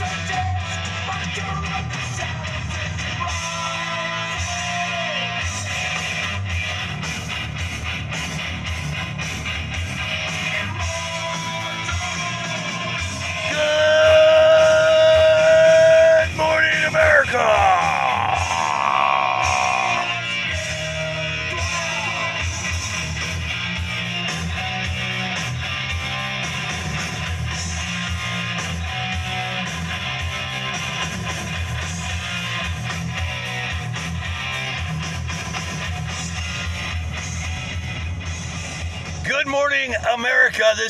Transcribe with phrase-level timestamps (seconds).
[0.00, 0.08] Good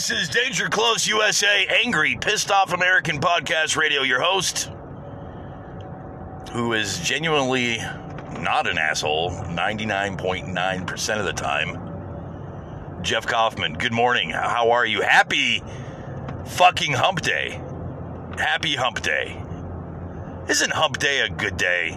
[0.01, 4.01] This is Danger Close USA, angry, pissed off American podcast radio.
[4.01, 4.71] Your host,
[6.53, 7.77] who is genuinely
[8.41, 13.75] not an asshole 99.9% of the time, Jeff Kaufman.
[13.75, 14.31] Good morning.
[14.31, 15.03] How are you?
[15.03, 15.63] Happy
[16.47, 17.61] fucking hump day.
[18.39, 19.39] Happy hump day.
[20.49, 21.91] Isn't hump day a good day?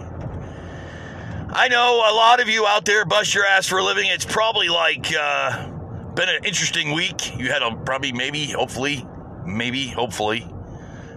[1.48, 4.08] I know a lot of you out there bust your ass for a living.
[4.08, 5.70] It's probably like, uh,
[6.14, 7.36] been an interesting week.
[7.38, 9.06] You had a probably, maybe, hopefully,
[9.44, 10.46] maybe, hopefully,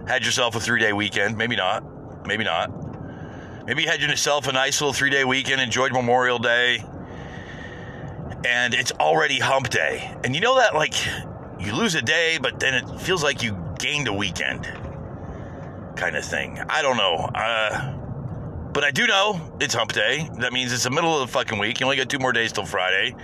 [0.06, 1.36] had yourself a three day weekend.
[1.36, 2.26] Maybe not.
[2.26, 3.66] Maybe not.
[3.66, 6.82] Maybe you had yourself a nice little three day weekend, enjoyed Memorial Day,
[8.46, 10.16] and it's already hump day.
[10.24, 10.94] And you know that, like,
[11.60, 14.66] you lose a day, but then it feels like you gained a weekend
[15.96, 16.58] kind of thing.
[16.68, 17.28] I don't know.
[17.34, 17.92] Uh,
[18.72, 20.28] but I do know it's hump day.
[20.38, 21.80] That means it's the middle of the fucking week.
[21.80, 23.14] You only got two more days till Friday.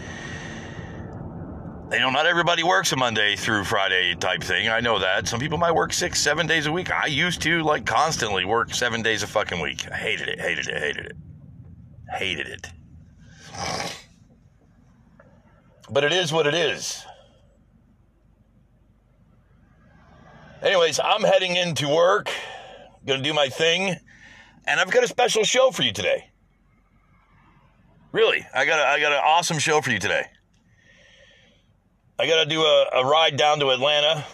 [1.93, 4.69] You know, not everybody works a Monday through Friday type thing.
[4.69, 5.29] I know that.
[5.29, 6.91] Some people might work six, seven days a week.
[6.91, 9.87] I used to, like, constantly work seven days a fucking week.
[9.93, 11.17] I hated it, hated it, hated it.
[12.11, 12.67] Hated it.
[15.91, 17.05] But it is what it is.
[20.63, 22.31] Anyways, I'm heading into work,
[23.07, 23.95] gonna do my thing,
[24.67, 26.31] and I've got a special show for you today.
[28.11, 30.25] Really, I got a, I got an awesome show for you today.
[32.17, 34.25] I got to do a, a ride down to Atlanta,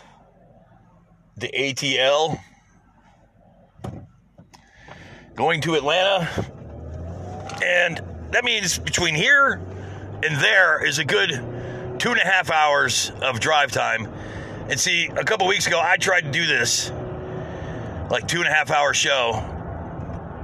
[1.37, 2.39] the ATL.
[5.35, 6.29] Going to Atlanta,
[7.65, 8.03] and
[8.33, 9.55] that means between here
[10.23, 11.31] and there is a good
[11.99, 14.07] two and a half hours of drive time.
[14.69, 16.93] And see, a couple weeks ago, I tried to do this,
[18.11, 19.33] like two and a half hour show,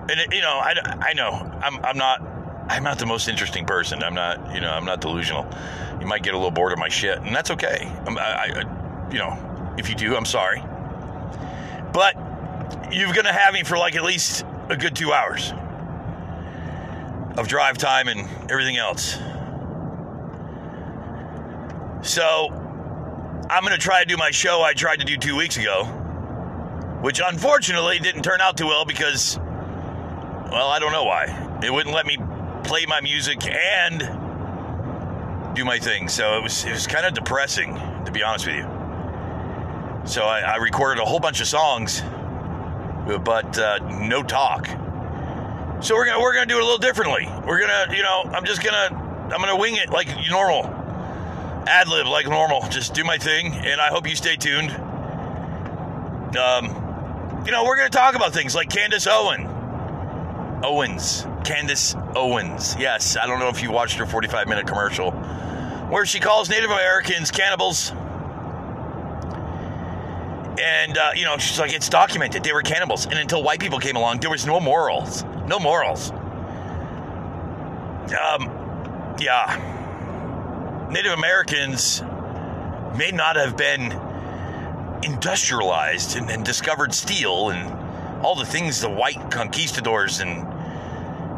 [0.08, 2.22] and it, you know, I, I know I'm I'm not
[2.68, 4.02] I'm not the most interesting person.
[4.02, 5.46] I'm not you know I'm not delusional.
[6.06, 7.92] You might get a little bored of my shit, and that's okay.
[8.06, 10.62] I'm, I, I you know, if you do, I'm sorry,
[11.92, 12.14] but
[12.92, 15.52] you're gonna have me for like at least a good two hours
[17.36, 19.14] of drive time and everything else.
[22.02, 22.50] So
[23.50, 25.86] I'm going to try to do my show I tried to do two weeks ago,
[27.02, 31.58] which unfortunately didn't turn out too well because, well, I don't know why.
[31.64, 32.16] It wouldn't let me
[32.62, 34.25] play my music and
[35.56, 36.06] do my thing.
[36.08, 37.74] So it was it was kind of depressing,
[38.04, 38.62] to be honest with you.
[40.04, 42.02] So I, I recorded a whole bunch of songs,
[43.24, 44.68] but uh, no talk.
[45.80, 47.26] So we're gonna we're gonna do it a little differently.
[47.46, 48.94] We're gonna you know I'm just gonna
[49.32, 50.64] I'm gonna wing it like normal,
[51.66, 52.68] ad lib like normal.
[52.68, 54.70] Just do my thing, and I hope you stay tuned.
[56.36, 59.48] Um, you know we're gonna talk about things like Candace Owen,
[60.62, 62.76] Owens, Candace Owens.
[62.78, 65.12] Yes, I don't know if you watched her 45 minute commercial
[65.88, 67.92] where she calls Native Americans cannibals.
[70.58, 72.42] And, uh, you know, she's like, it's documented.
[72.42, 73.04] They were cannibals.
[73.04, 75.22] And until white people came along, there was no morals.
[75.46, 76.10] No morals.
[78.10, 80.88] Um, yeah.
[80.90, 82.02] Native Americans
[82.96, 83.92] may not have been
[85.02, 90.46] industrialized and, and discovered steel and all the things the white conquistadors and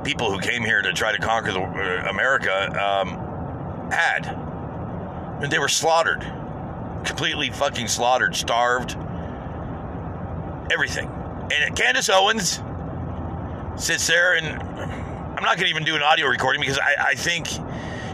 [0.04, 3.27] people who came here to try to conquer the, uh, America um,
[3.90, 4.26] had.
[5.42, 6.20] And they were slaughtered.
[7.04, 8.96] Completely fucking slaughtered, starved
[10.70, 11.08] everything.
[11.50, 12.60] And Candace Owens
[13.76, 17.14] sits there, and I'm not going to even do an audio recording because I, I,
[17.14, 17.48] think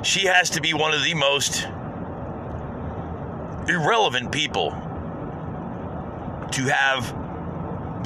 [0.05, 1.67] she has to be one of the most
[3.69, 4.70] irrelevant people
[6.53, 7.09] to have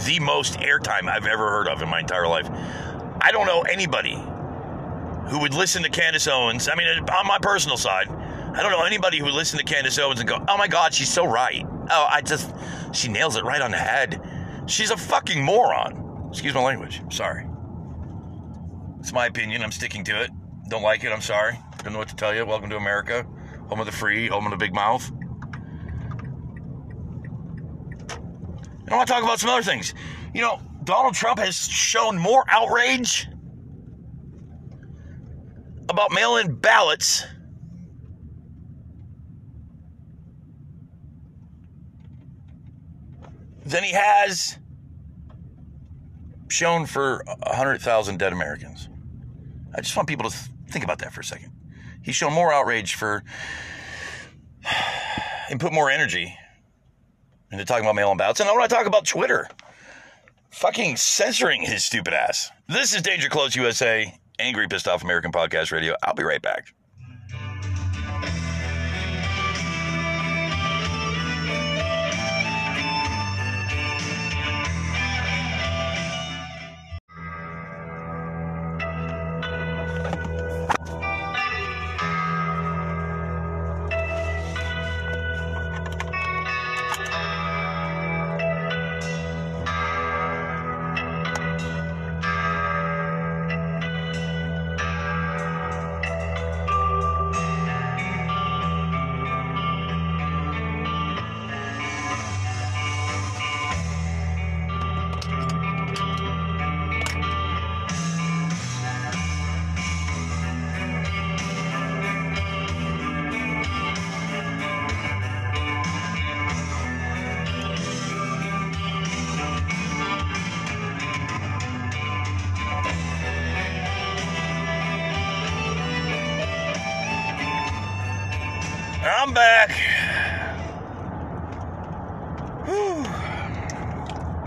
[0.06, 2.48] the most airtime I've ever heard of in my entire life.
[3.20, 4.22] I don't know anybody
[5.28, 6.68] who would listen to Candace Owens.
[6.68, 9.98] I mean, on my personal side, I don't know anybody who would listen to Candace
[9.98, 12.54] Owens and go, "Oh my God, she's so right." Oh, I just
[12.92, 14.20] she nails it right on the head.
[14.66, 16.28] She's a fucking moron.
[16.30, 17.02] Excuse my language.
[17.10, 17.46] Sorry.
[19.00, 19.62] It's my opinion.
[19.62, 20.30] I'm sticking to it.
[20.68, 21.12] Don't like it.
[21.12, 21.58] I'm sorry.
[21.82, 22.44] Don't know what to tell you.
[22.44, 23.24] Welcome to America,
[23.68, 25.08] home of the free, home of the big mouth.
[28.80, 29.94] And I want to talk about some other things.
[30.34, 33.28] You know, Donald Trump has shown more outrage
[35.88, 37.24] about mail in ballots
[43.64, 44.58] than he has
[46.48, 48.88] shown for 100,000 dead Americans.
[49.74, 50.36] I just want people to
[50.70, 51.52] think about that for a second.
[52.02, 53.22] He's shown more outrage for
[55.50, 56.34] and put more energy
[57.52, 58.40] into talking about mail in ballots.
[58.40, 59.48] And I want to talk about Twitter
[60.50, 62.50] fucking censoring his stupid ass.
[62.68, 65.94] This is Danger Close USA, Angry Pissed Off American Podcast Radio.
[66.02, 66.74] I'll be right back.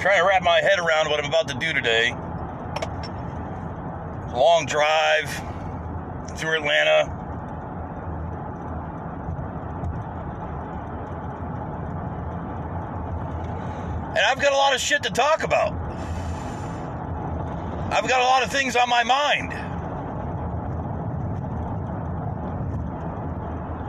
[0.01, 2.11] Trying to wrap my head around what I'm about to do today.
[4.33, 5.29] Long drive
[6.37, 7.09] through Atlanta.
[14.09, 15.73] And I've got a lot of shit to talk about.
[17.93, 19.53] I've got a lot of things on my mind.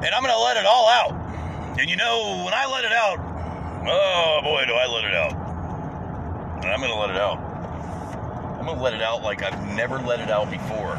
[0.04, 1.14] and I'm going to let it all out.
[1.78, 3.18] And you know, when I let it out,
[3.86, 5.41] oh boy, do I let it out.
[6.62, 7.38] And I'm going to let it out.
[8.58, 10.96] I'm going to let it out like I've never let it out before.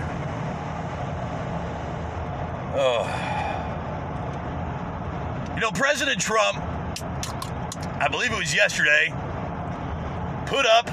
[2.76, 3.06] Oh.
[5.56, 6.58] You know, President Trump,
[8.02, 9.14] I believe it was yesterday,
[10.48, 10.90] put up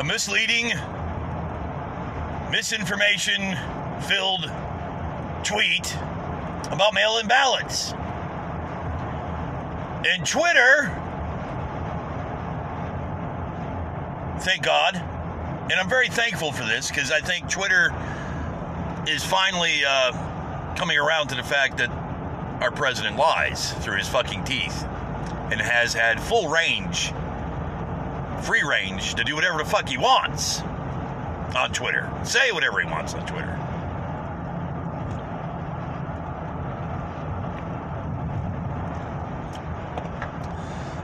[0.00, 0.72] a misleading,
[2.50, 3.56] misinformation
[4.08, 4.50] filled
[5.44, 5.94] tweet
[6.72, 7.92] about mail in ballots.
[10.04, 10.90] And Twitter,
[14.46, 17.92] thank God, and I'm very thankful for this because I think Twitter
[19.08, 20.12] is finally uh,
[20.76, 21.90] coming around to the fact that
[22.62, 24.84] our president lies through his fucking teeth
[25.50, 27.12] and has had full range,
[28.42, 30.60] free range to do whatever the fuck he wants
[31.56, 32.08] on Twitter.
[32.22, 33.58] Say whatever he wants on Twitter.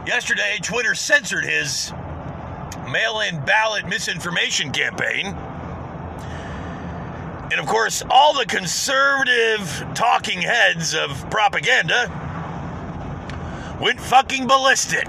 [0.06, 1.92] Yesterday, Twitter censored his
[2.92, 5.26] mail in ballot misinformation campaign.
[7.50, 12.10] And of course, all the conservative talking heads of propaganda
[13.80, 15.08] went fucking ballistic.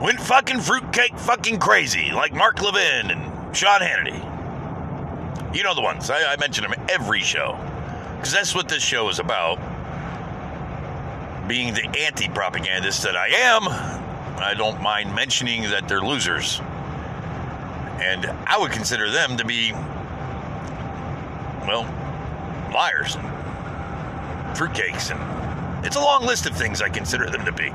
[0.00, 4.36] Went fucking fruitcake fucking crazy, like Mark Levin and Sean Hannity.
[5.56, 6.10] You know the ones.
[6.10, 7.58] I, I mention them every show.
[8.16, 9.58] Because that's what this show is about
[11.48, 13.62] being the anti propagandist that I am,
[14.42, 16.60] I don't mind mentioning that they're losers.
[18.00, 19.72] And I would consider them to be,
[21.66, 21.82] well,
[22.72, 23.26] liars and
[24.56, 25.10] fruitcakes.
[25.10, 27.70] And it's a long list of things I consider them to be.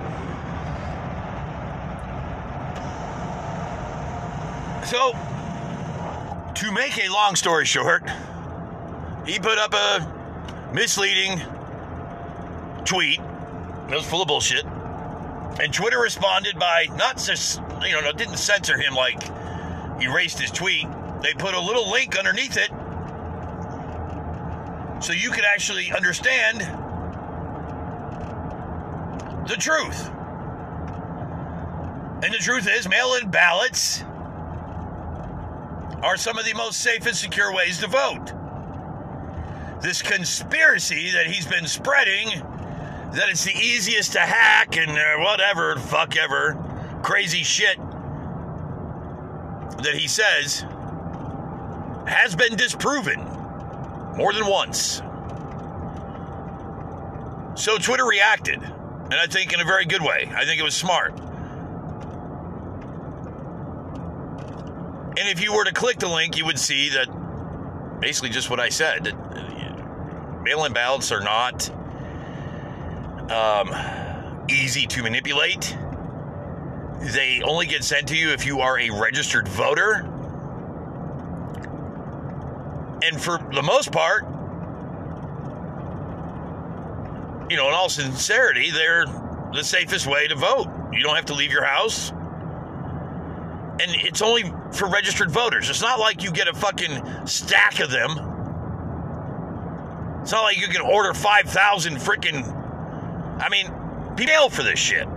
[4.86, 5.14] So,
[6.54, 8.04] to make a long story short,
[9.26, 11.42] he put up a misleading
[12.86, 14.66] tweet that was full of bullshit.
[15.60, 19.22] And Twitter responded by not just, you know, didn't censor him like
[20.02, 20.88] erased his tweet.
[21.22, 22.72] They put a little link underneath it
[25.04, 26.62] so you could actually understand
[29.48, 30.10] the truth.
[32.24, 34.04] And the truth is, mail in ballots
[36.04, 38.32] are some of the most safe and secure ways to vote.
[39.82, 42.44] This conspiracy that he's been spreading
[43.14, 46.58] that it's the easiest to hack and uh, whatever, fuck ever,
[47.04, 47.78] crazy shit
[49.84, 50.66] that he says
[52.08, 53.20] has been disproven
[54.16, 55.02] more than once.
[57.56, 60.32] So Twitter reacted, and I think in a very good way.
[60.34, 61.20] I think it was smart.
[65.18, 68.62] And if you were to click the link, you would see that basically just what
[68.62, 71.70] I said that uh, mail in ballots are not
[73.32, 75.78] um, easy to manipulate.
[77.02, 80.08] They only get sent to you if you are a registered voter.
[83.04, 84.24] And for the most part,
[87.50, 89.06] you know, in all sincerity, they're
[89.54, 90.68] the safest way to vote.
[90.94, 92.12] You don't have to leave your house.
[92.12, 95.70] And it's only for registered voters.
[95.70, 98.12] It's not like you get a fucking stack of them.
[100.22, 102.61] It's not like you can order 5,000 freaking.
[103.40, 103.72] I mean,
[104.16, 105.08] people for this shit.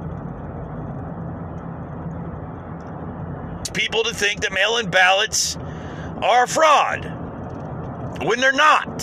[3.72, 5.56] People to think that mail in ballots
[6.22, 7.04] are fraud
[8.22, 9.02] when they're not.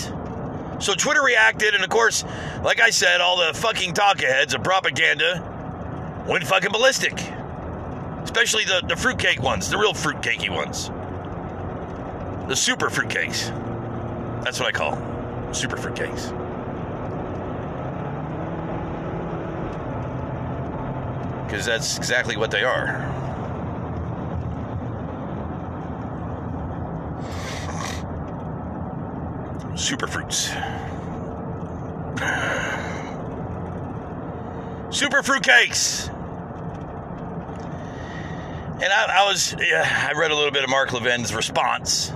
[0.82, 2.24] So Twitter reacted, and of course,
[2.64, 7.12] like I said, all the fucking talkaheads of propaganda went fucking ballistic.
[8.22, 10.88] Especially the, the fruitcake ones, the real fruitcakey ones.
[12.48, 13.52] The super fruitcakes.
[14.42, 15.54] That's what I call them.
[15.54, 16.41] Super fruitcakes.
[21.52, 22.86] Because that's exactly what they are.
[29.76, 30.46] Super fruits.
[34.88, 36.08] Super fruit cakes.
[36.08, 36.14] And
[38.84, 42.08] I, I was, yeah, I read a little bit of Mark Levin's response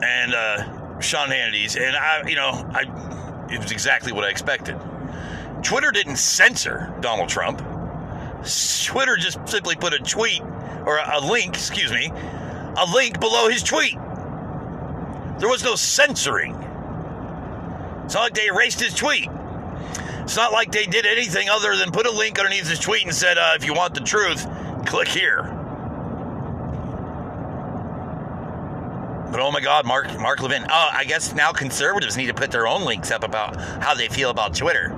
[0.00, 2.82] and uh, Sean Hannity's, and I, you know, I,
[3.52, 4.78] it was exactly what I expected.
[5.64, 7.58] Twitter didn't censor Donald Trump.
[8.84, 10.42] Twitter just simply put a tweet
[10.84, 13.94] or a, link, excuse me, a link below his tweet.
[15.38, 16.54] There was no censoring.
[18.04, 19.28] It's not like they erased his tweet.
[20.20, 23.14] It's not like they did anything other than put a link underneath his tweet and
[23.14, 24.46] said, uh, if you want the truth,
[24.84, 25.42] click here.
[29.30, 30.64] But oh my God, Mark Mark Levin.
[30.70, 34.06] Oh, I guess now conservatives need to put their own links up about how they
[34.06, 34.94] feel about Twitter.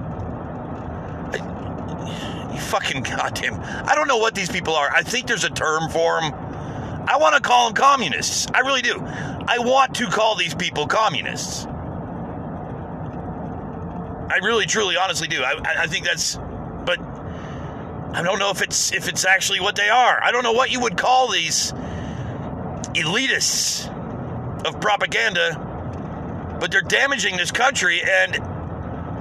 [2.57, 3.61] You fucking goddamn.
[3.61, 4.91] I don't know what these people are.
[4.91, 6.33] I think there's a term for them.
[7.07, 8.47] I want to call them communists.
[8.55, 8.99] I really do.
[8.99, 11.67] I want to call these people communists.
[14.29, 15.43] I really, truly, honestly do.
[15.43, 16.37] I, I think that's,
[16.87, 20.23] but I don't know if it's if it's actually what they are.
[20.25, 21.73] I don't know what you would call these
[22.95, 23.87] elitists
[24.65, 28.01] of propaganda, but they're damaging this country.
[28.03, 28.37] And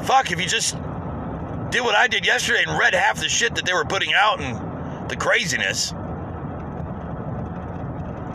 [0.05, 0.77] fuck, if you just
[1.75, 4.39] did what I did yesterday and read half the shit that they were putting out
[4.39, 5.91] and the craziness.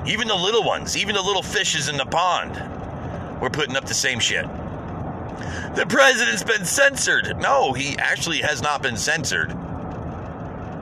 [0.06, 2.60] Even the little ones, even the little fishes in the pond,
[3.40, 4.44] were putting up the same shit.
[5.74, 7.38] The president's been censored.
[7.40, 9.50] No, he actually has not been censored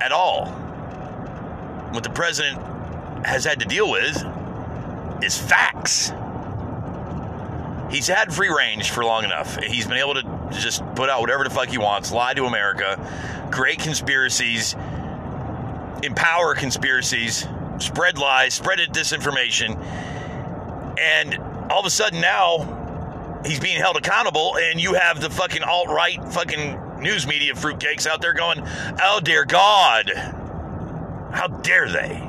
[0.00, 0.46] at all.
[1.92, 2.60] What the president
[3.24, 4.16] has had to deal with
[5.22, 6.10] is facts.
[7.90, 9.56] He's had free range for long enough.
[9.62, 12.98] He's been able to just put out whatever the fuck he wants, lie to America,
[13.50, 14.74] create conspiracies,
[16.02, 17.46] empower conspiracies,
[17.78, 19.78] spread lies, spread disinformation.
[20.98, 21.38] And
[21.70, 25.88] all of a sudden now he's being held accountable, and you have the fucking alt
[25.88, 28.62] right fucking news media fruitcakes out there going,
[29.02, 30.10] oh dear God,
[31.32, 32.27] how dare they?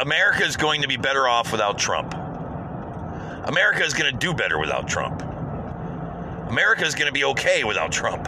[0.00, 2.14] America is going to be better off without Trump.
[3.44, 5.20] America is going to do better without Trump.
[6.48, 8.26] America is going to be okay without Trump.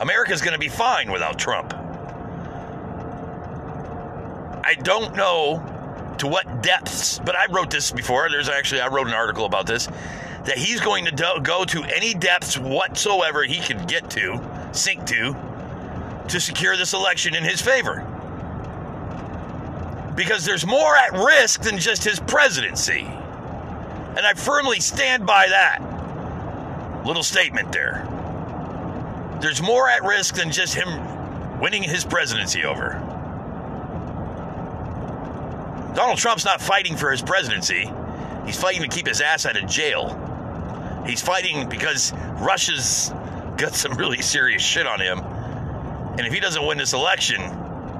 [0.00, 1.72] America is going to be fine without Trump.
[4.64, 5.62] I don't know
[6.18, 8.28] to what depths, but I wrote this before.
[8.28, 11.84] There's actually, I wrote an article about this, that he's going to do, go to
[11.84, 14.40] any depths whatsoever he can get to,
[14.72, 15.36] sink to,
[16.28, 18.07] to secure this election in his favor.
[20.18, 23.02] Because there's more at risk than just his presidency.
[23.02, 28.04] And I firmly stand by that little statement there.
[29.40, 32.94] There's more at risk than just him winning his presidency over.
[35.94, 37.88] Donald Trump's not fighting for his presidency.
[38.44, 41.04] He's fighting to keep his ass out of jail.
[41.06, 43.12] He's fighting because Russia's
[43.56, 45.20] got some really serious shit on him.
[45.20, 47.40] And if he doesn't win this election,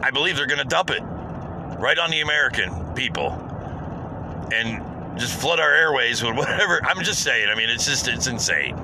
[0.02, 1.02] I believe they're going to dump it
[1.78, 3.32] right on the American people
[4.52, 6.80] and just flood our airways with whatever.
[6.84, 7.48] I'm just saying.
[7.48, 8.76] I mean, it's just, it's insane.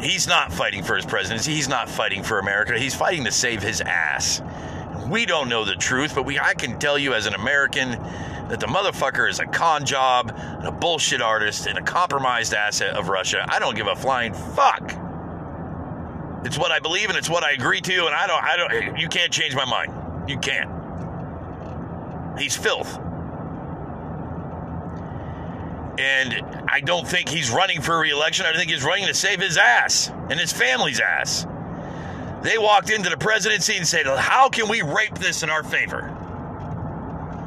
[0.00, 1.54] He's not fighting for his presidency.
[1.54, 2.78] He's not fighting for America.
[2.78, 4.42] He's fighting to save his ass.
[5.08, 7.90] We don't know the truth, but we I can tell you as an American
[8.48, 12.96] that the motherfucker is a con job, and a bullshit artist, and a compromised asset
[12.96, 13.46] of Russia.
[13.48, 14.92] I don't give a flying fuck
[16.44, 18.98] It's what I believe and it's what I agree to, and I don't, I don't,
[18.98, 19.92] you can't change my mind.
[20.28, 20.70] You can't.
[22.38, 22.98] He's filth.
[25.98, 28.46] And I don't think he's running for re-election.
[28.46, 31.46] I think he's running to save his ass and his family's ass.
[32.42, 36.08] They walked into the presidency and said, How can we rape this in our favor?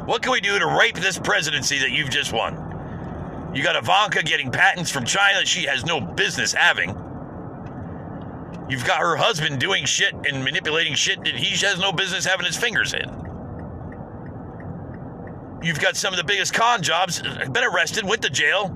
[0.05, 3.51] What can we do to rape this presidency that you've just won?
[3.55, 6.89] You got Ivanka getting patents from China she has no business having.
[8.69, 12.45] You've got her husband doing shit and manipulating shit that he has no business having
[12.45, 13.24] his fingers in.
[15.65, 18.69] You've got some of the biggest con jobs, been arrested, went to jail.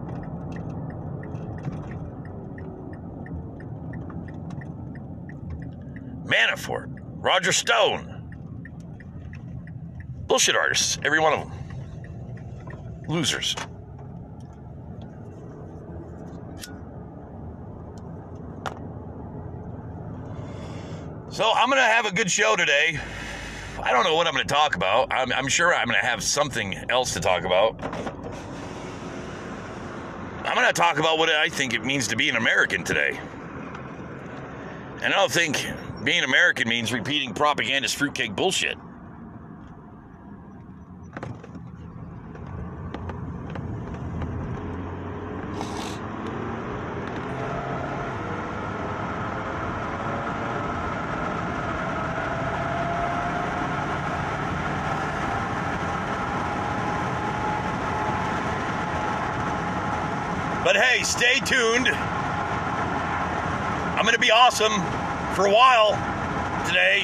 [6.25, 8.15] Manafort, Roger Stone.
[10.25, 11.51] Bullshit artists, every one of them.
[13.08, 13.55] Losers.
[21.29, 23.00] So I'm going to have a good show today.
[23.83, 25.12] I don't know what I'm going to talk about.
[25.12, 27.81] I'm, I'm sure I'm going to have something else to talk about.
[30.45, 33.19] I'm going to talk about what I think it means to be an American today.
[35.01, 35.65] And I don't think
[36.03, 38.77] being American means repeating propagandist fruitcake bullshit.
[60.69, 61.88] But hey, stay tuned.
[61.88, 64.82] I'm going to be awesome
[65.36, 65.91] for a while
[66.65, 67.03] today.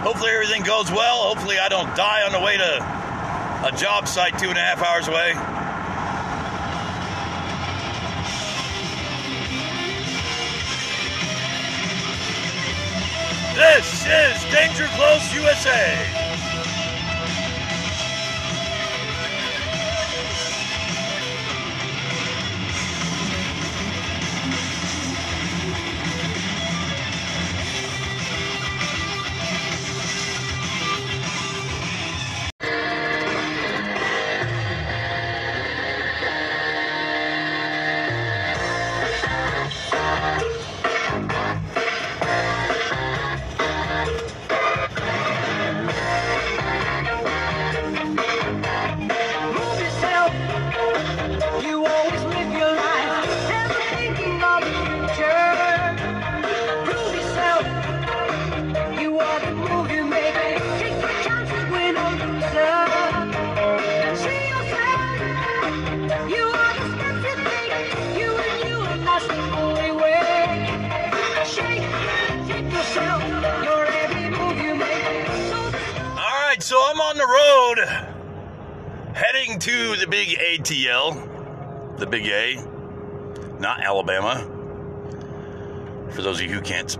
[0.00, 1.24] Hopefully, everything goes well.
[1.28, 4.82] Hopefully, I don't die on the way to a job site two and a half
[4.82, 5.34] hours away.
[13.54, 16.29] This is Danger Close USA.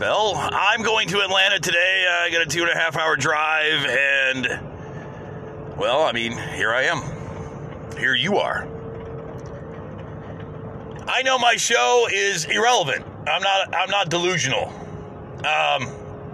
[0.01, 2.07] Spell, I'm going to Atlanta today.
[2.09, 4.47] I got a two and a half hour drive, and
[5.77, 7.03] well, I mean, here I am.
[7.99, 8.67] Here you are.
[11.07, 13.05] I know my show is irrelevant.
[13.29, 13.75] I'm not.
[13.75, 14.69] I'm not delusional.
[14.69, 15.87] Um,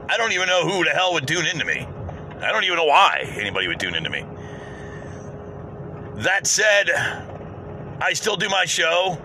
[0.09, 1.89] I don't even know who the hell would tune into me.
[2.41, 4.25] I don't even know why anybody would tune into me.
[6.23, 6.89] That said,
[8.01, 9.19] I still do my show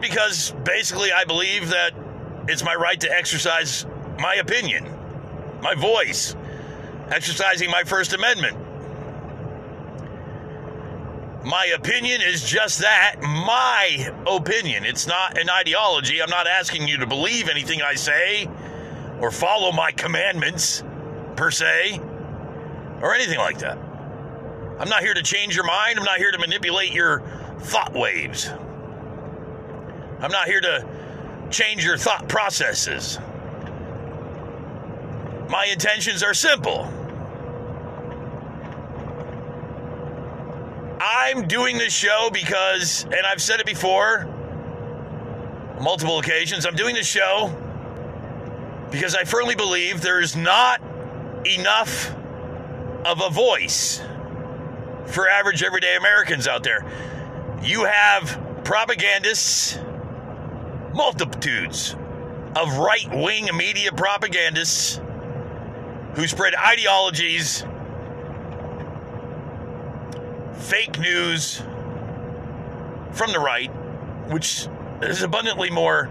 [0.00, 2.03] because basically I believe that
[2.48, 3.86] it's my right to exercise
[4.18, 4.84] my opinion,
[5.62, 6.36] my voice,
[7.10, 8.58] exercising my First Amendment.
[11.44, 14.84] My opinion is just that my opinion.
[14.84, 16.22] It's not an ideology.
[16.22, 18.48] I'm not asking you to believe anything I say
[19.20, 20.82] or follow my commandments
[21.36, 22.00] per se
[23.02, 23.76] or anything like that.
[24.78, 25.98] I'm not here to change your mind.
[25.98, 27.22] I'm not here to manipulate your
[27.60, 28.48] thought waves.
[30.20, 30.86] I'm not here to
[31.54, 33.18] change your thought processes.
[35.48, 36.88] My intentions are simple.
[41.00, 44.26] I'm doing this show because, and I've said it before,
[45.80, 47.54] multiple occasions, I'm doing this show
[48.90, 50.80] because I firmly believe there's not
[51.46, 52.14] enough
[53.04, 54.00] of a voice
[55.06, 56.84] for average everyday Americans out there.
[57.62, 59.78] You have propagandists,
[60.94, 61.96] multitudes
[62.56, 65.00] of right wing media propagandists
[66.14, 67.64] who spread ideologies,
[70.54, 71.58] fake news
[73.12, 73.70] from the right,
[74.30, 74.68] which
[75.02, 76.08] is abundantly more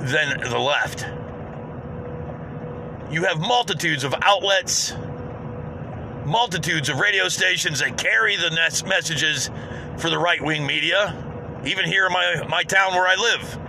[0.00, 1.06] than the left.
[3.12, 4.94] You have multitudes of outlets,
[6.24, 8.50] multitudes of radio stations that carry the
[8.86, 9.48] messages
[9.96, 11.14] for the right wing media,
[11.64, 13.65] even here in my, my town where I live.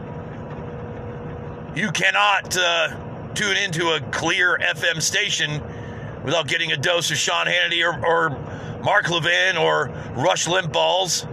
[1.78, 2.88] You cannot uh,
[3.36, 5.62] tune into a clear FM station
[6.24, 8.32] without getting a dose of Sean Hannity or, or
[8.82, 11.28] Mark Levin or Rush Limball's.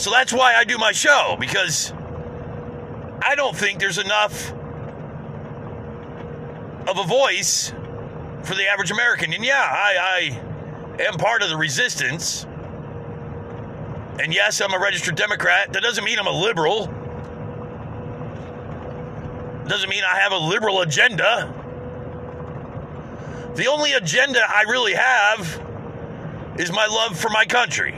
[0.00, 1.92] So that's why I do my show, because
[3.20, 4.52] I don't think there's enough
[6.86, 7.70] of a voice
[8.44, 9.32] for the average American.
[9.32, 10.30] And yeah, I,
[11.00, 12.44] I am part of the resistance.
[14.20, 15.72] And yes, I'm a registered Democrat.
[15.72, 16.94] That doesn't mean I'm a liberal.
[19.68, 21.54] Doesn't mean I have a liberal agenda.
[23.54, 25.62] The only agenda I really have
[26.58, 27.94] is my love for my country.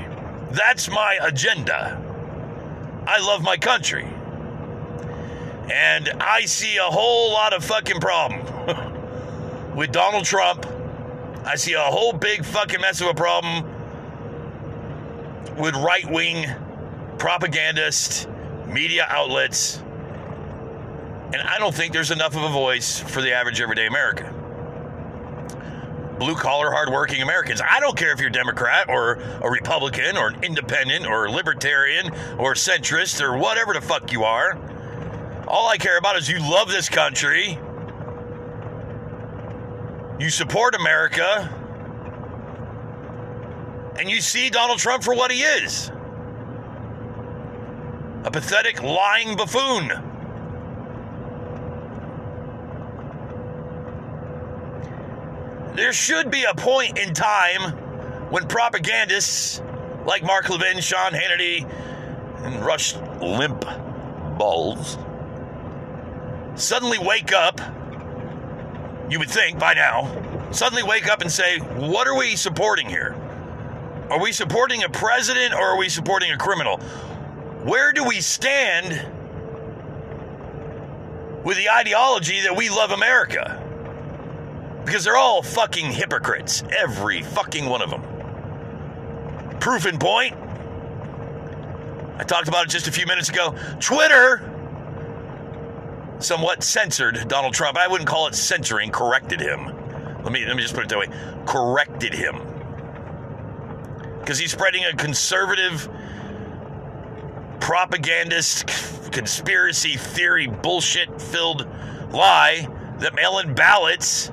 [0.51, 1.97] That's my agenda.
[3.07, 4.05] I love my country.
[5.73, 10.67] And I see a whole lot of fucking problem with Donald Trump.
[11.45, 13.65] I see a whole big fucking mess of a problem
[15.57, 16.47] with right wing
[17.19, 18.27] propagandists,
[18.67, 19.81] media outlets.
[21.33, 24.35] And I don't think there's enough of a voice for the average everyday American.
[26.19, 27.63] Blue collar, hardworking Americans.
[27.67, 32.55] I don't care if you're Democrat or a Republican or an independent or libertarian or
[32.55, 34.59] centrist or whatever the fuck you are.
[35.47, 37.59] All I care about is you love this country.
[40.19, 41.57] You support America.
[43.99, 45.91] And you see Donald Trump for what he is
[48.25, 50.10] a pathetic, lying buffoon.
[55.81, 57.73] There should be a point in time
[58.31, 59.63] when propagandists
[60.05, 61.67] like Mark Levin, Sean Hannity,
[62.45, 63.65] and Rush Limp
[64.37, 64.99] Balls
[66.55, 67.63] suddenly wake up.
[69.09, 73.17] You would think by now, suddenly wake up and say, What are we supporting here?
[74.11, 76.77] Are we supporting a president or are we supporting a criminal?
[77.65, 79.01] Where do we stand
[81.43, 83.60] with the ideology that we love America?
[84.85, 88.03] Because they're all fucking hypocrites, every fucking one of them.
[89.61, 90.35] Proof in point.
[92.17, 93.55] I talked about it just a few minutes ago.
[93.79, 94.47] Twitter
[96.19, 97.79] somewhat censored Donald Trump.
[97.79, 99.67] I wouldn't call it censoring, corrected him.
[100.23, 101.09] Let me let me just put it that way.
[101.47, 102.41] Corrected him.
[104.19, 105.89] Because he's spreading a conservative
[107.61, 108.67] propagandist
[109.13, 111.67] conspiracy theory bullshit filled
[112.11, 114.31] lie that mail-in ballots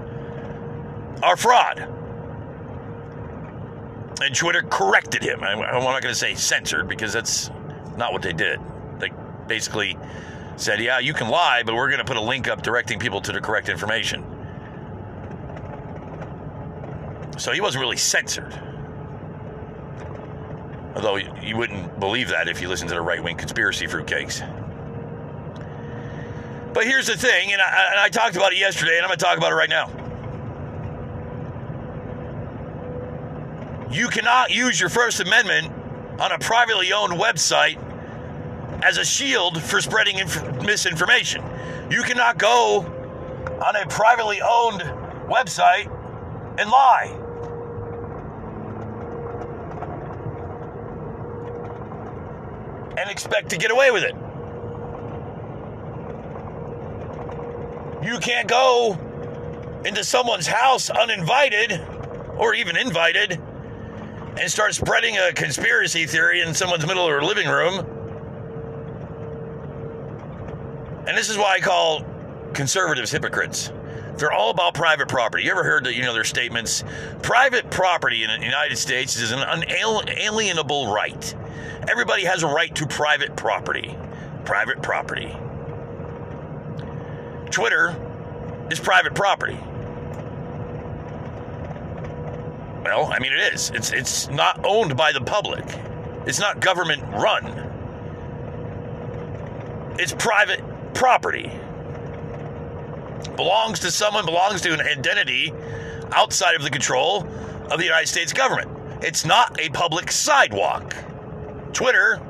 [1.23, 1.79] are fraud.
[4.21, 5.43] And Twitter corrected him.
[5.43, 7.51] I'm not going to say censored because that's
[7.97, 8.59] not what they did.
[8.99, 9.11] They
[9.47, 9.97] basically
[10.55, 13.21] said, yeah, you can lie, but we're going to put a link up directing people
[13.21, 14.23] to the correct information.
[17.37, 18.59] So he wasn't really censored.
[20.95, 24.41] Although you wouldn't believe that if you listen to the right wing conspiracy fruitcakes.
[26.73, 29.19] But here's the thing, and I, and I talked about it yesterday, and I'm going
[29.19, 29.91] to talk about it right now.
[33.91, 35.71] You cannot use your First Amendment
[36.19, 37.81] on a privately owned website
[38.83, 41.43] as a shield for spreading inf- misinformation.
[41.89, 42.81] You cannot go
[43.65, 44.81] on a privately owned
[45.29, 45.85] website
[46.59, 47.15] and lie.
[52.97, 54.15] And expect to get away with it.
[58.05, 58.97] You can't go
[59.85, 61.79] into someone's house uninvited
[62.37, 63.41] or even invited
[64.39, 67.85] and start spreading a conspiracy theory in someone's middle their living room.
[71.07, 72.05] And this is why I call
[72.53, 73.71] conservatives hypocrites.
[74.17, 75.43] They're all about private property.
[75.43, 76.83] You ever heard that, you know, their statements?
[77.21, 81.35] Private property in the United States is an unalienable right.
[81.89, 83.95] Everybody has a right to private property.
[84.43, 85.35] Private property.
[87.51, 87.95] Twitter
[88.71, 89.57] is private property.
[92.87, 93.69] Well, I mean it is.
[93.71, 95.65] It's it's not owned by the public.
[96.25, 97.45] It's not government run.
[99.99, 100.61] It's private
[100.93, 101.51] property.
[103.35, 105.51] Belongs to someone, belongs to an identity
[106.13, 107.27] outside of the control
[107.69, 108.71] of the United States government.
[109.03, 110.95] It's not a public sidewalk.
[111.73, 112.21] Twitter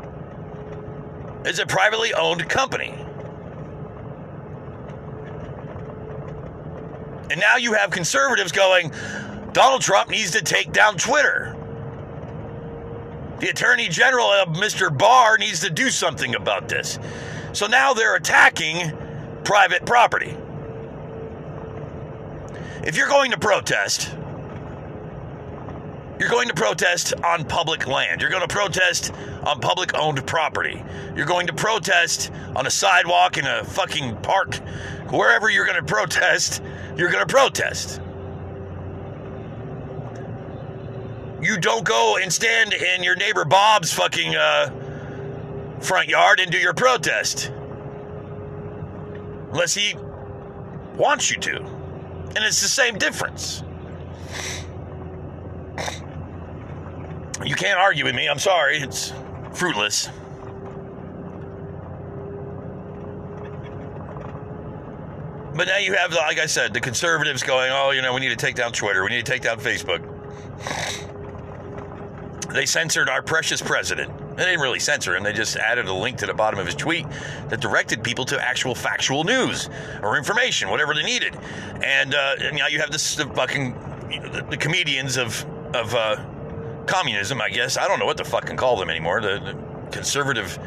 [1.46, 2.96] is a privately owned company.
[7.30, 8.92] And now you have conservatives going,
[9.54, 11.56] Donald Trump needs to take down Twitter.
[13.40, 14.96] The Attorney General, uh, Mr.
[14.96, 16.98] Barr, needs to do something about this.
[17.54, 18.92] So now they're attacking
[19.44, 20.36] private property.
[22.84, 24.16] If you're going to protest,
[26.20, 28.22] you're going to protest on public land.
[28.22, 29.14] You're going to protest
[29.46, 30.84] on public owned property.
[31.16, 34.56] You're going to protest on a sidewalk in a fucking park.
[35.12, 36.64] Wherever you're going to protest,
[36.96, 38.02] you're going to protest.
[41.48, 44.70] You don't go and stand in your neighbor Bob's fucking uh,
[45.80, 47.54] front yard and do your protest.
[49.54, 49.96] Unless he
[50.98, 51.56] wants you to.
[51.56, 53.64] And it's the same difference.
[57.46, 58.28] You can't argue with me.
[58.28, 58.80] I'm sorry.
[58.80, 59.14] It's
[59.54, 60.10] fruitless.
[65.56, 68.30] But now you have, like I said, the conservatives going, oh, you know, we need
[68.30, 69.02] to take down Twitter.
[69.06, 70.04] We need to take down Facebook.
[72.54, 74.12] They censored our precious president.
[74.38, 75.24] They didn't really censor him.
[75.24, 77.06] They just added a link to the bottom of his tweet
[77.50, 79.70] that directed people to actual factual news
[80.02, 81.36] or information, whatever they needed.
[81.84, 83.76] And, uh, and now you have this the fucking
[84.12, 86.16] you know, the, the comedians of of uh,
[86.86, 87.78] communism, I guess.
[87.78, 89.22] I don't know what to fucking call them anymore.
[89.22, 90.58] The, the conservative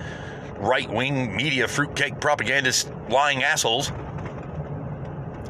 [0.58, 3.90] right wing media fruitcake propagandist lying assholes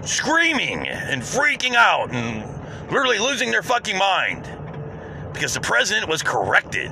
[0.03, 2.45] screaming and freaking out and
[2.91, 4.49] literally losing their fucking mind
[5.33, 6.91] because the president was corrected.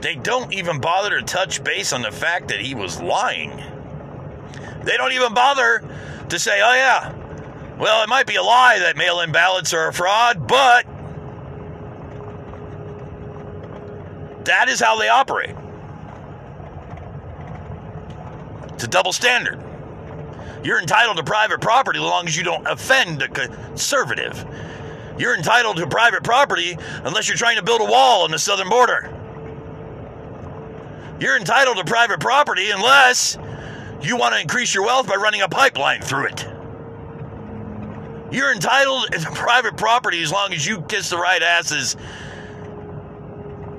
[0.00, 3.62] They don't even bother to touch base on the fact that he was lying.
[4.82, 5.84] They don't even bother
[6.28, 7.14] to say, oh, yeah,
[7.78, 10.86] well, it might be a lie that mail in ballots are a fraud, but
[14.44, 15.54] that is how they operate.
[18.74, 19.62] It's a double standard.
[20.62, 24.44] You're entitled to private property as long as you don't offend a conservative.
[25.20, 28.70] You're entitled to private property unless you're trying to build a wall on the southern
[28.70, 29.14] border.
[31.20, 33.36] You're entitled to private property unless
[34.00, 36.48] you want to increase your wealth by running a pipeline through it.
[38.32, 41.98] You're entitled to private property as long as you kiss the right asses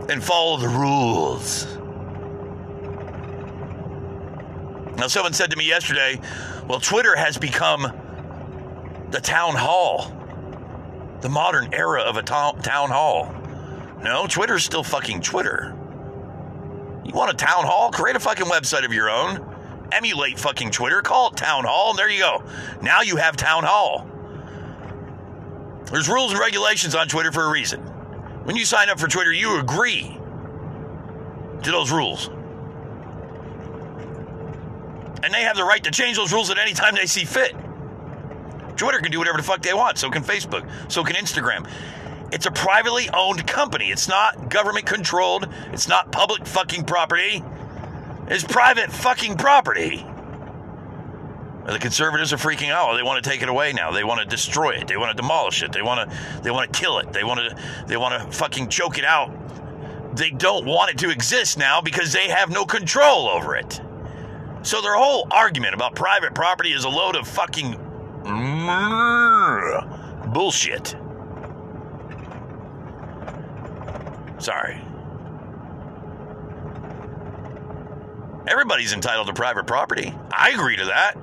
[0.10, 1.66] and follow the rules.
[4.98, 6.22] Now, someone said to me yesterday,
[6.68, 7.92] well, Twitter has become
[9.10, 10.21] the town hall,
[11.22, 13.34] the modern era of a to- town hall.
[14.04, 15.76] No, Twitter's still fucking Twitter.
[17.06, 17.92] You want a town hall?
[17.92, 19.48] Create a fucking website of your own.
[19.92, 21.02] Emulate fucking Twitter.
[21.02, 21.92] Call it town hall.
[21.92, 22.44] And there you go.
[22.82, 24.08] Now you have town hall.
[25.92, 27.82] There's rules and regulations on Twitter for a reason.
[28.46, 30.18] When you sign up for Twitter, you agree
[31.64, 32.30] to those rules.
[35.24, 37.54] And they have the right to change those rules at any time they see fit.
[38.82, 40.00] Twitter can do whatever the fuck they want.
[40.00, 40.68] So can Facebook.
[40.92, 41.70] So can Instagram.
[42.32, 43.92] It's a privately owned company.
[43.92, 45.48] It's not government controlled.
[45.72, 47.44] It's not public fucking property.
[48.28, 50.04] It's private fucking property.
[51.68, 52.96] The conservatives are freaking out.
[52.96, 53.92] They want to take it away now.
[53.92, 54.88] They want to destroy it.
[54.88, 55.72] They want to demolish it.
[55.72, 57.14] They want to they want to kill it.
[57.14, 59.32] They want to they want to fucking choke it out.
[60.16, 63.80] They don't want it to exist now because they have no control over it.
[64.64, 67.91] So their whole argument about private property is a load of fucking
[68.24, 69.92] Mm-hmm.
[70.32, 70.96] bullshit.
[74.40, 74.82] Sorry.
[78.48, 80.14] Everybody's entitled to private property.
[80.32, 81.16] I agree to that.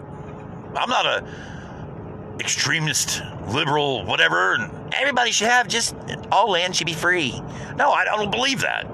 [0.77, 1.25] I'm not a
[2.41, 4.71] extremist, liberal, whatever.
[4.93, 5.97] Everybody should have just
[6.31, 7.41] all land should be free.
[7.77, 8.87] No, I don't believe that.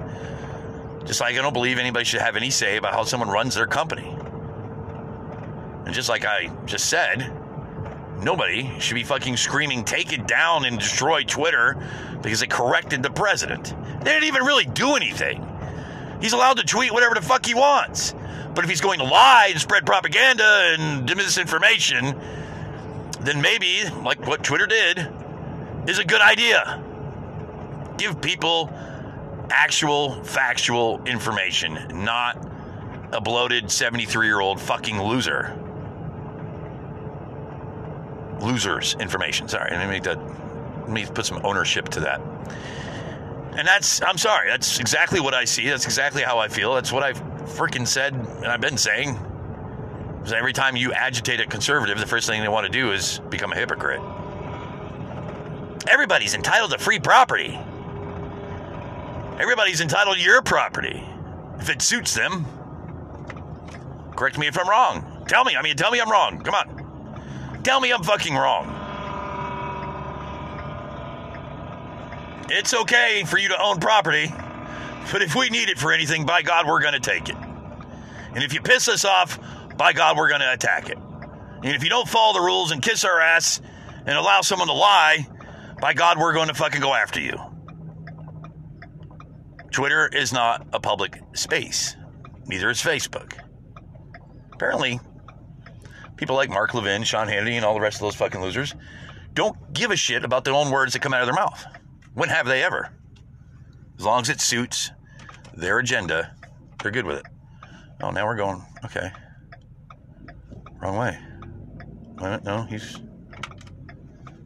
[1.05, 3.67] Just like I don't believe anybody should have any say about how someone runs their
[3.67, 4.17] company.
[5.85, 7.31] And just like I just said,
[8.25, 11.77] nobody should be fucking screaming, take it down and destroy Twitter
[12.23, 13.75] because it corrected the president.
[14.01, 15.47] They didn't even really do anything.
[16.21, 18.15] He's allowed to tweet whatever the fuck he wants.
[18.55, 22.19] But if he's going to lie and spread propaganda and misinformation,
[23.21, 25.09] then maybe, like what Twitter did,
[25.87, 26.83] is a good idea.
[27.99, 28.73] Give people
[29.51, 32.39] actual factual information, not
[33.13, 35.59] a bloated 73 year old fucking loser.
[38.41, 39.49] Losers information.
[39.49, 40.19] Sorry, let me make that.
[40.81, 42.21] Let me put some ownership to that.
[43.57, 45.69] And that's, I'm sorry, that's exactly what I see.
[45.69, 46.75] That's exactly how I feel.
[46.75, 49.19] That's what I've freaking said and I've been saying.
[50.35, 53.53] Every time you agitate a conservative, the first thing they want to do is become
[53.53, 54.01] a hypocrite.
[55.87, 57.59] Everybody's entitled to free property.
[59.39, 61.05] Everybody's entitled to your property
[61.59, 62.47] if it suits them.
[64.17, 65.25] Correct me if I'm wrong.
[65.29, 65.57] Tell me.
[65.57, 66.41] I mean, tell me I'm wrong.
[66.41, 66.74] Come on.
[67.65, 68.71] Tell me I'm fucking wrong.
[72.51, 74.33] It's okay for you to own property,
[75.11, 77.37] but if we need it for anything, by God, we're going to take it.
[78.35, 79.39] And if you piss us off,
[79.79, 80.99] by God, we're going to attack it.
[80.99, 83.63] And if you don't follow the rules and kiss our ass
[84.05, 85.27] and allow someone to lie,
[85.81, 87.39] by God, we're going to fucking go after you.
[89.71, 91.97] Twitter is not a public space.
[92.47, 93.33] Neither is Facebook.
[94.53, 95.01] Apparently,
[96.17, 98.75] people like Mark Levin, Sean Hannity, and all the rest of those fucking losers
[99.35, 101.65] don't give a shit about their own words that come out of their mouth.
[102.15, 102.91] When have they ever?
[103.99, 104.93] As long as it suits
[105.55, 106.35] their agenda,
[106.83, 107.27] they're good with it.
[108.03, 109.11] Oh, now we're going, okay.
[110.81, 111.19] Wrong way.
[112.45, 113.01] No, he's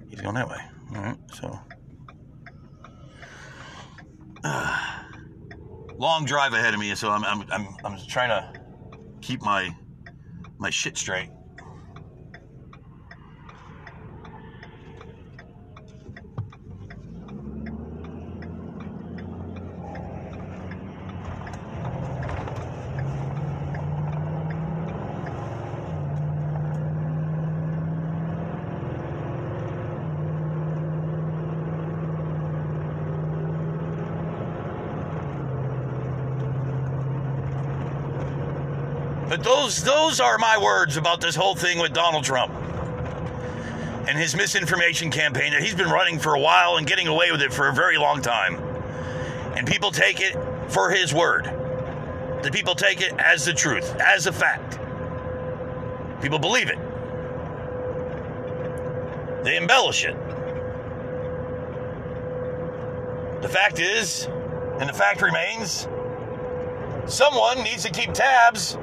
[0.09, 0.59] he's going that way.
[0.95, 1.59] All right, so.
[5.99, 8.53] long drive ahead of me, so I'm, I'm, I'm, I'm trying to
[9.21, 9.75] keep my
[10.59, 11.31] my shit straight.
[39.29, 39.43] But
[40.19, 42.53] those are my words about this whole thing with Donald Trump
[44.09, 47.41] and his misinformation campaign that he's been running for a while and getting away with
[47.41, 48.57] it for a very long time.
[49.57, 50.37] And people take it
[50.73, 51.45] for his word.
[52.43, 54.81] The people take it as the truth, as a fact.
[56.21, 56.79] People believe it.
[59.45, 60.17] They embellish it.
[63.41, 64.25] The fact is,
[64.81, 65.87] and the fact remains,
[67.07, 68.77] someone needs to keep tabs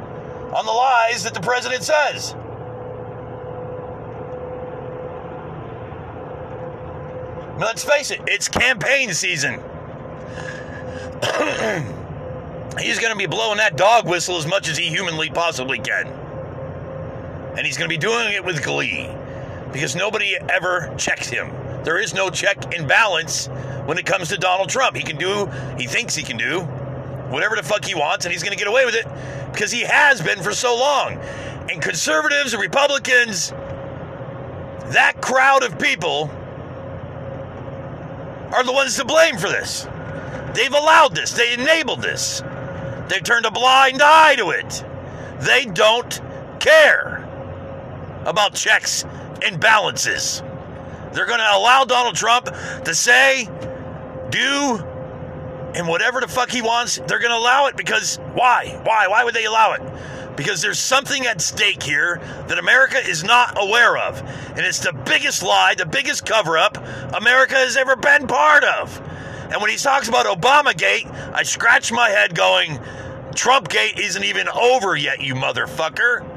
[0.56, 2.34] on the lies that the president says.
[7.60, 9.56] Let's face it, it's campaign season.
[12.80, 16.08] he's going to be blowing that dog whistle as much as he humanly possibly can.
[17.58, 19.10] And he's going to be doing it with glee
[19.74, 21.50] because nobody ever checks him.
[21.84, 23.48] There is no check and balance
[23.86, 24.96] when it comes to Donald Trump.
[24.96, 26.62] He can do, he thinks he can do
[27.30, 29.06] whatever the fuck he wants, and he's going to get away with it
[29.56, 31.14] because he has been for so long.
[31.72, 33.52] And conservatives and Republicans,
[34.92, 36.30] that crowd of people,
[38.52, 39.88] are the ones to blame for this.
[40.54, 42.44] They've allowed this, they enabled this,
[43.08, 44.84] they've turned a blind eye to it.
[45.40, 46.22] They don't
[46.60, 47.24] care
[48.26, 49.06] about checks
[49.46, 50.42] and balances.
[51.14, 52.46] They're going to allow Donald Trump
[52.84, 53.50] to say,
[54.30, 54.86] do,
[55.76, 58.80] and whatever the fuck he wants, they're going to allow it because why?
[58.84, 59.08] Why?
[59.08, 59.82] Why would they allow it?
[60.38, 64.20] Because there's something at stake here that America is not aware of.
[64.50, 66.78] And it's the biggest lie, the biggest cover up
[67.14, 69.02] America has ever been part of.
[69.52, 72.80] And when he talks about Obamagate, I scratch my head going,
[73.32, 76.32] Trumpgate isn't even over yet, you motherfucker.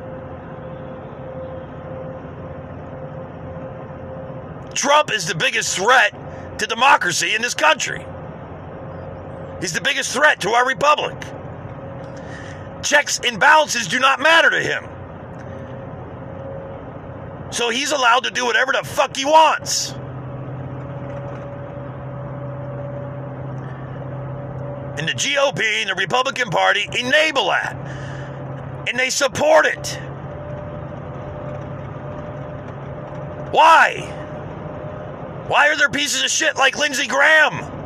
[4.74, 8.04] Trump is the biggest threat to democracy in this country.
[9.60, 11.16] He's the biggest threat to our republic.
[12.82, 14.84] Checks and balances do not matter to him.
[17.50, 19.92] So he's allowed to do whatever the fuck he wants.
[24.98, 27.74] And the GOP and the Republican Party enable that.
[28.88, 29.98] And they support it.
[33.50, 34.14] Why?
[35.48, 37.77] Why are there pieces of shit like Lindsey Graham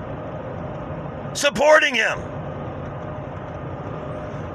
[1.34, 2.18] supporting him?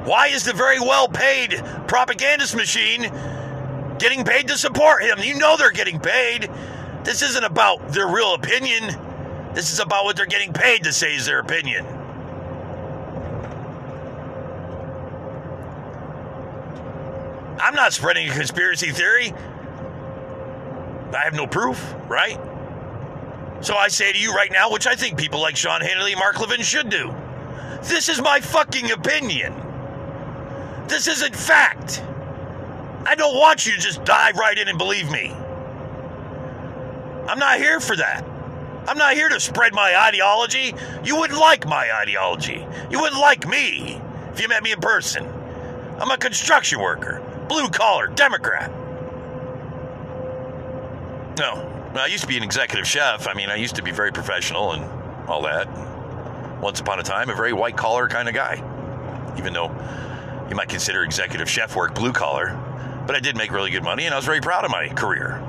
[0.06, 3.12] Why is the very well paid propagandist machine
[4.00, 5.20] getting paid to support him?
[5.20, 6.50] You know they're getting paid.
[7.04, 8.96] This isn't about their real opinion.
[9.54, 11.86] This is about what they're getting paid to say is their opinion.
[17.60, 19.34] I'm not spreading a conspiracy theory.
[21.14, 22.40] I have no proof, right?
[23.62, 26.20] So I say to you right now, which I think people like Sean Hannity and
[26.20, 27.14] Mark Levin should do.
[27.84, 29.54] This is my fucking opinion.
[30.88, 32.04] This isn't fact.
[33.06, 35.32] I don't want you to just dive right in and believe me.
[37.28, 38.24] I'm not here for that.
[38.88, 40.74] I'm not here to spread my ideology.
[41.04, 42.66] You wouldn't like my ideology.
[42.90, 44.02] You wouldn't like me
[44.32, 45.26] if you met me in person.
[46.00, 48.72] I'm a construction worker, blue collar, Democrat.
[51.38, 53.28] No, I used to be an executive chef.
[53.28, 54.84] I mean, I used to be very professional and
[55.30, 55.68] all that.
[56.62, 58.56] Once upon a time, a very white collar kind of guy.
[59.38, 59.72] Even though
[60.50, 62.58] you might consider executive chef work blue collar.
[63.06, 65.42] But I did make really good money and I was very proud of my career.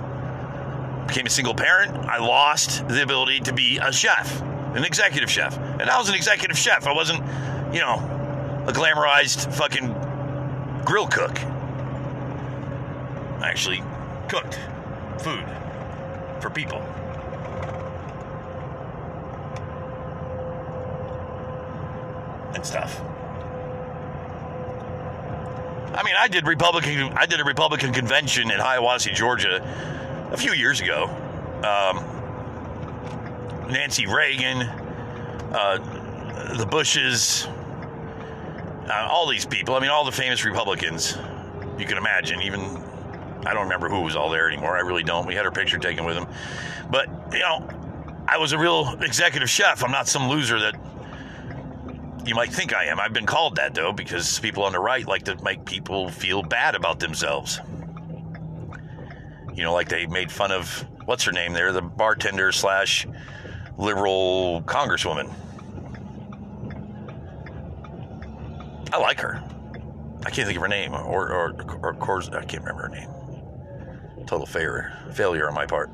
[1.08, 1.96] Became a single parent.
[2.06, 4.40] I lost the ability to be a chef,
[4.74, 5.58] an executive chef.
[5.58, 6.86] And I was an executive chef.
[6.86, 7.20] I wasn't,
[7.74, 9.92] you know, a glamorized fucking
[10.84, 11.40] grill cook.
[13.40, 13.82] I actually
[14.28, 14.58] cooked
[15.18, 15.44] food
[16.40, 16.78] for people.
[22.54, 23.00] And stuff.
[25.94, 27.12] I mean, I did Republican.
[27.16, 29.60] I did a Republican convention in Hiawassee, Georgia,
[30.32, 31.04] a few years ago.
[31.64, 32.04] Um,
[33.68, 37.48] Nancy Reagan, uh, the Bushes,
[38.88, 39.74] uh, all these people.
[39.74, 41.18] I mean, all the famous Republicans
[41.78, 42.42] you can imagine.
[42.42, 42.82] Even
[43.46, 44.76] I don't remember who was all there anymore.
[44.76, 45.26] I really don't.
[45.26, 46.26] We had our picture taken with them,
[46.90, 47.68] but you know,
[48.26, 49.82] I was a real executive chef.
[49.82, 50.74] I'm not some loser that
[52.26, 53.00] you might think I am.
[53.00, 56.42] I've been called that though because people on the right like to make people feel
[56.42, 57.60] bad about themselves.
[59.54, 63.06] You know, like they made fun of what's her name there, the bartender slash
[63.78, 65.32] liberal congresswoman.
[68.92, 69.42] I like her.
[70.26, 73.08] I can't think of her name, or or, or course I can't remember her name.
[74.28, 75.90] Total failure, failure on my part.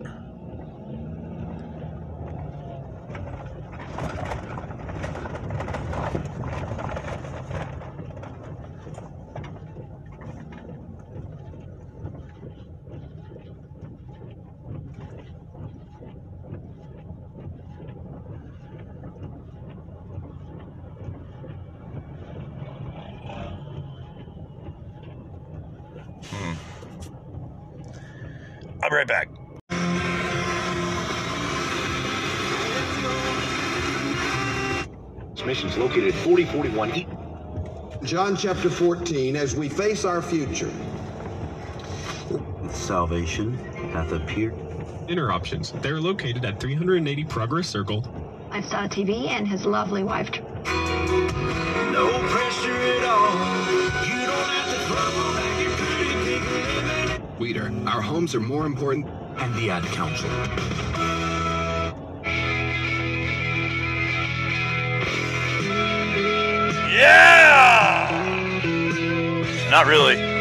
[28.95, 29.29] Be right back.
[35.35, 37.07] This mission's located at 4041 E.
[38.05, 40.71] John chapter 14, as we face our future.
[42.71, 43.55] Salvation
[43.93, 44.55] hath appeared.
[45.07, 45.73] Dinner options.
[45.73, 48.07] They're located at 380 Progress Circle.
[48.51, 50.31] I saw TV and his lovely wife.
[51.93, 53.54] No pressure at all.
[57.87, 59.07] Our homes are more important.
[59.37, 60.31] and the Ad Council.
[66.91, 68.09] Yeah!
[69.71, 70.35] Not really.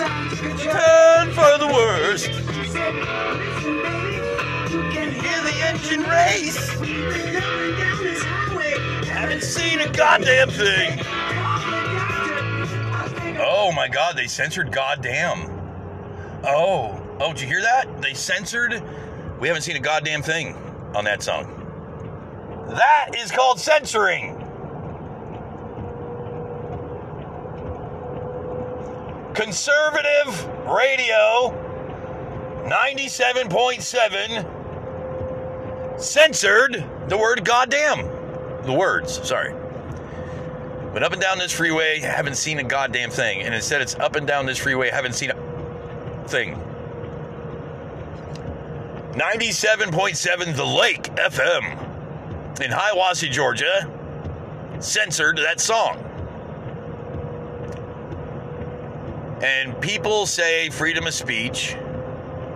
[0.00, 2.30] And for the worst.
[4.70, 6.68] You can hear the engine race.
[9.08, 11.00] Haven't seen a goddamn thing.
[13.40, 15.48] Oh my god, they censored goddamn.
[16.44, 17.02] Oh.
[17.18, 18.02] Oh, did you hear that?
[18.02, 18.82] They censored.
[19.40, 20.54] We haven't seen a goddamn thing
[20.94, 21.54] on that song.
[22.68, 24.36] That is called censoring.
[29.34, 31.54] Conservative radio
[32.68, 34.57] 97.7
[35.98, 38.06] censored the word goddamn.
[38.64, 39.54] The words, sorry.
[40.92, 43.42] But up and down this freeway, haven't seen a goddamn thing.
[43.42, 46.54] And instead, it's up and down this freeway, haven't seen a thing.
[49.12, 53.90] 97.7 The Lake FM in Hiawassee, Georgia,
[54.80, 56.04] censored that song.
[59.42, 61.76] And people say freedom of speech.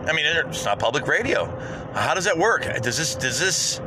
[0.06, 1.46] I mean, it's not public radio.
[1.94, 2.62] How does that work?
[2.82, 3.80] Does this does this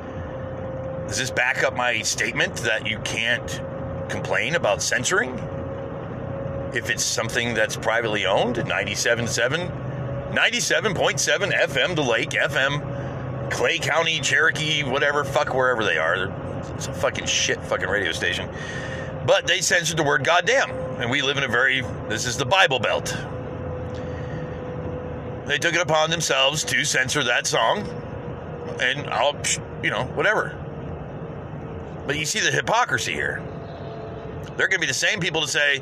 [1.08, 3.62] does this back up my statement that you can't
[4.10, 5.38] complain about censoring
[6.74, 8.56] if it's something that's privately owned?
[8.56, 16.34] 97.7, 97.7 FM, the Lake FM, Clay County, Cherokee, whatever, fuck wherever they are.
[16.74, 18.50] It's a fucking shit fucking radio station.
[19.26, 20.72] But they censored the word goddamn.
[21.00, 23.16] And we live in a very, this is the Bible Belt.
[25.46, 27.88] They took it upon themselves to censor that song.
[28.82, 29.36] And I'll,
[29.84, 30.56] you know, whatever.
[32.08, 33.44] But you see the hypocrisy here.
[34.58, 35.82] They're going to be the same people to say,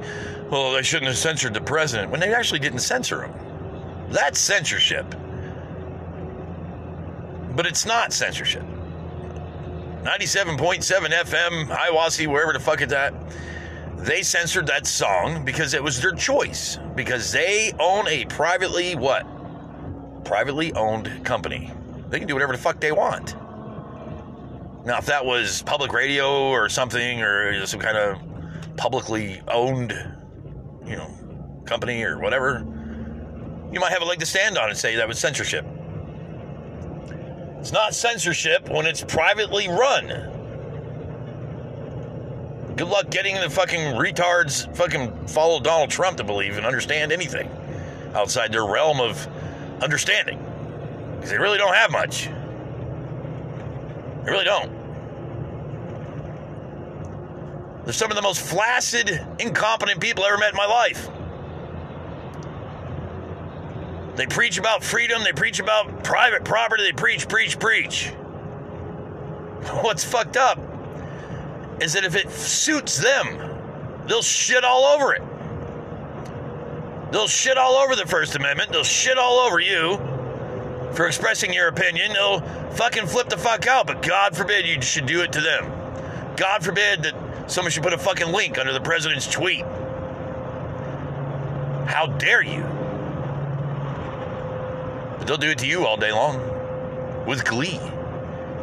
[0.50, 3.34] well, they shouldn't have censored the president when they actually didn't censor him.
[4.10, 5.06] That's censorship.
[7.56, 8.64] But it's not censorship.
[10.04, 13.14] 97.7 FM, Hiawassee, wherever the fuck it's at.
[13.98, 16.78] They censored that song because it was their choice.
[16.96, 19.26] Because they own a privately what?
[20.24, 21.72] Privately owned company.
[22.10, 23.36] They can do whatever the fuck they want.
[24.86, 28.18] Now, if that was public radio or something, or some kind of
[28.76, 29.92] publicly owned,
[30.86, 31.10] you know,
[31.66, 32.66] company or whatever,
[33.72, 35.66] you might have a leg to stand on and say that was censorship.
[37.60, 40.08] It's not censorship when it's privately run.
[42.76, 47.50] Good luck getting the fucking retards fucking follow Donald Trump to believe and understand anything
[48.16, 49.28] outside their realm of
[49.82, 50.40] understanding.
[51.16, 52.28] Because they really don't have much.
[54.26, 54.84] They really don't.
[57.84, 61.10] They're some of the most flaccid, incompetent people I ever met in my life.
[64.16, 68.10] They preach about freedom, they preach about private property, they preach, preach, preach.
[69.82, 70.60] What's fucked up
[71.82, 75.22] is that if it suits them, they'll shit all over it.
[77.14, 79.98] They'll shit all over the First Amendment, they'll shit all over you
[80.94, 82.12] for expressing your opinion.
[82.12, 82.42] They'll
[82.72, 85.72] fucking flip the fuck out, but God forbid you should do it to them.
[86.36, 89.64] God forbid that someone should put a fucking link under the president's tweet.
[91.86, 92.64] How dare you?
[95.20, 97.80] But they'll do it to you all day long with glee.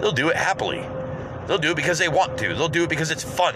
[0.00, 0.84] They'll do it happily.
[1.46, 2.52] They'll do it because they want to.
[2.52, 3.54] They'll do it because it's fun.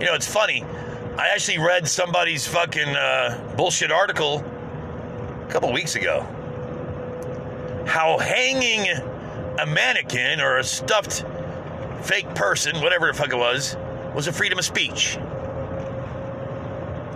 [0.00, 0.64] You know, it's funny.
[1.18, 4.42] I actually read somebody's fucking uh, bullshit article
[5.46, 6.26] a couple weeks ago.
[7.86, 8.86] How hanging
[9.58, 11.26] a mannequin or a stuffed
[12.00, 13.76] fake person, whatever the fuck it was,
[14.14, 15.16] was a freedom of speech.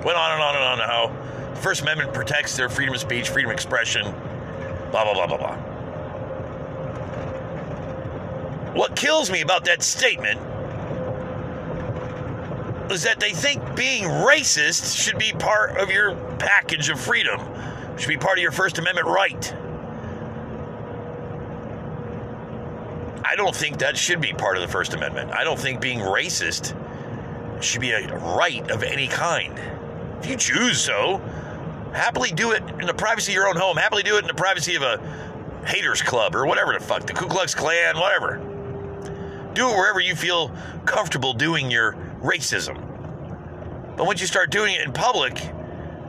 [0.04, 1.10] Went on and on and on how
[1.54, 4.02] the First Amendment protects their freedom of speech, freedom of expression,
[4.90, 5.56] blah, blah, blah, blah, blah.
[8.74, 10.38] What kills me about that statement
[12.90, 17.40] is that they think being racist should be part of your package of freedom,
[17.96, 19.54] should be part of your First Amendment right.
[23.24, 25.32] I don't think that should be part of the First Amendment.
[25.32, 26.76] I don't think being racist
[27.62, 29.58] should be a right of any kind.
[30.20, 31.18] If you choose so,
[31.92, 33.76] happily do it in the privacy of your own home.
[33.76, 34.98] Happily do it in the privacy of a
[35.66, 38.36] haters club or whatever the fuck, the Ku Klux Klan, whatever.
[39.54, 40.52] Do it wherever you feel
[40.84, 43.96] comfortable doing your racism.
[43.96, 45.38] But once you start doing it in public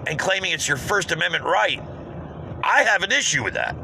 [0.08, 1.82] and claiming it's your First Amendment right,
[2.64, 3.76] I have an issue with that.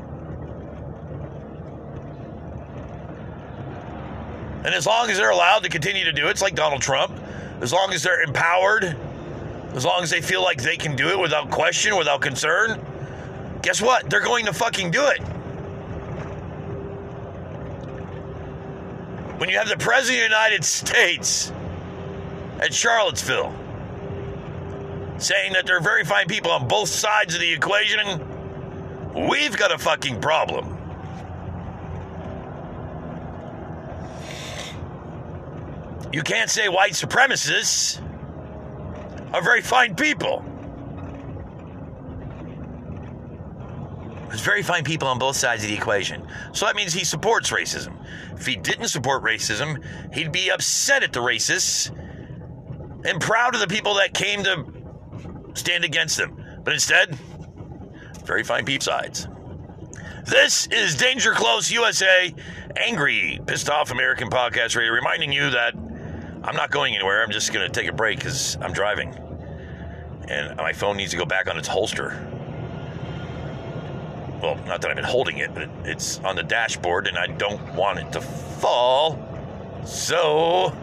[4.63, 7.19] And as long as they're allowed to continue to do it, it's like Donald Trump,
[7.61, 8.95] as long as they're empowered,
[9.73, 12.83] as long as they feel like they can do it without question, without concern,
[13.61, 14.09] guess what?
[14.09, 15.19] They're going to fucking do it.
[19.39, 21.51] When you have the President of the United States
[22.61, 23.53] at Charlottesville
[25.17, 28.19] saying that there are very fine people on both sides of the equation,
[29.29, 30.77] we've got a fucking problem.
[36.11, 38.01] You can't say white supremacists
[39.33, 40.43] are very fine people.
[44.27, 46.25] There's very fine people on both sides of the equation.
[46.53, 47.97] So that means he supports racism.
[48.33, 49.83] If he didn't support racism,
[50.13, 51.91] he'd be upset at the racists
[53.05, 54.65] and proud of the people that came to
[55.53, 56.43] stand against them.
[56.63, 57.17] But instead,
[58.25, 59.27] very fine peep sides.
[60.25, 62.33] This is Danger Close USA,
[62.75, 67.23] angry, pissed off American podcast radio, reminding you that I'm not going anywhere.
[67.23, 69.15] I'm just going to take a break because I'm driving.
[70.27, 72.09] And my phone needs to go back on its holster.
[74.41, 77.75] Well, not that I've been holding it, but it's on the dashboard and I don't
[77.75, 79.19] want it to fall.
[79.85, 80.73] So,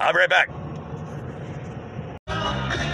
[0.00, 0.50] I'll be right back.
[2.26, 2.90] Oh.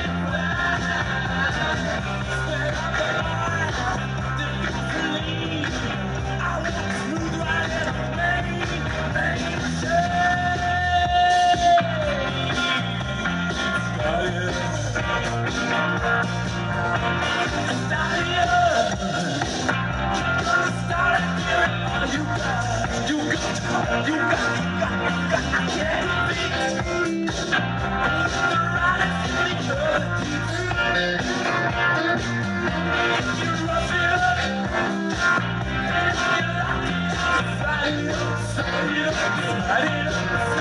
[38.59, 40.59] I'm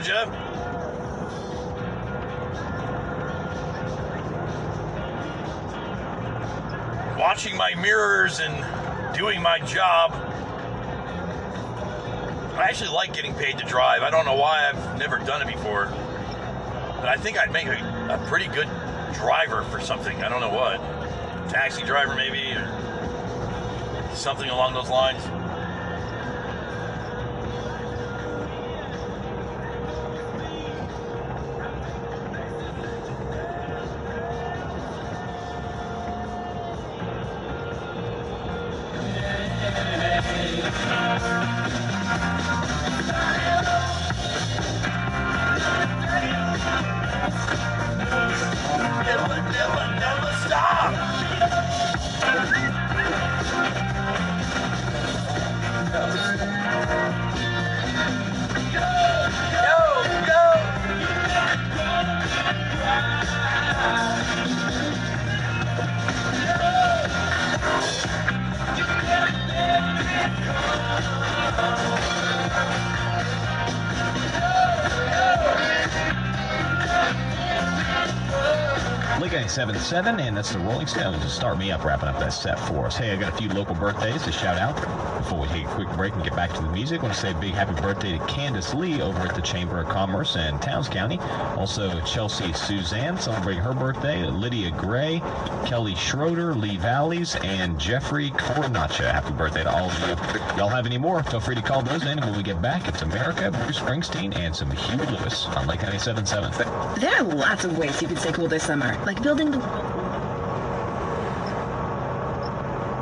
[0.00, 0.26] Georgia.
[7.18, 10.12] Watching my mirrors and doing my job.
[12.54, 14.02] I actually like getting paid to drive.
[14.02, 15.86] I don't know why I've never done it before.
[16.96, 18.68] But I think I'd make a, a pretty good
[19.14, 20.22] driver for something.
[20.22, 20.78] I don't know what.
[21.50, 25.39] Taxi driver, maybe, or something along those lines.
[79.92, 82.86] 977, and that's the Rolling Stones to start me up, wrapping up that set for
[82.86, 82.96] us.
[82.96, 84.76] Hey, I got a few local birthdays to shout out
[85.18, 87.00] before we take a quick break and get back to the music.
[87.00, 89.80] I want to say a big happy birthday to Candace Lee over at the Chamber
[89.80, 91.18] of Commerce in Towns County.
[91.56, 95.20] Also, Chelsea Suzanne celebrating her birthday, Lydia Gray,
[95.66, 99.10] Kelly Schroeder, Lee Valleys, and Jeffrey Cornacha.
[99.10, 100.14] Happy birthday to all of you.
[100.56, 101.22] Y'all have any more?
[101.24, 102.20] Feel free to call those in.
[102.20, 107.00] When we get back, it's America, Bruce Springsteen, and some Huey Lewis on Lake 977.
[107.00, 109.80] There are lots of ways you can stay cool this summer, like building the.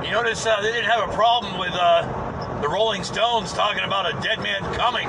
[0.05, 2.03] You notice uh, they didn't have a problem with uh,
[2.61, 5.07] the Rolling Stones talking about a dead man coming.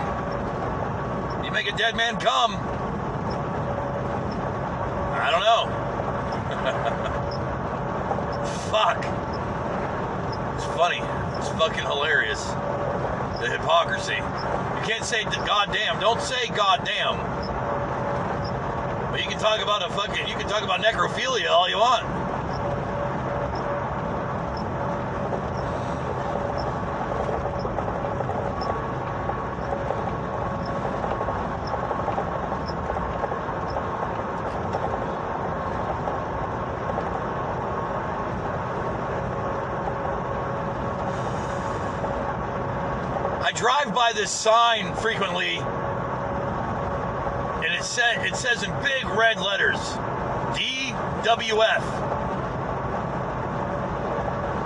[1.43, 2.55] You make a dead man come.
[5.15, 5.65] I don't know.
[8.69, 8.97] Fuck.
[10.55, 11.01] It's funny.
[11.39, 12.45] It's fucking hilarious.
[13.41, 14.13] The hypocrisy.
[14.13, 15.99] You can't say goddamn.
[15.99, 17.17] Don't say goddamn.
[19.11, 20.27] But you can talk about a fucking.
[20.27, 22.05] You can talk about necrophilia all you want.
[43.49, 45.59] I drive by this sign frequently,
[47.59, 49.79] and it said it says in big red letters,
[50.59, 51.83] DWF.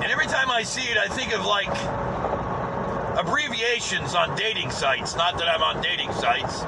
[0.01, 1.69] And every time I see it, I think of like
[3.19, 5.15] abbreviations on dating sites.
[5.15, 6.61] Not that I'm on dating sites,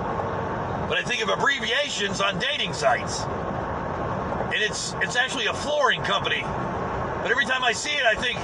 [0.87, 3.21] but I think of abbreviations on dating sites.
[3.23, 6.43] And it's it's actually a flooring company.
[6.43, 8.37] But every time I see it, I think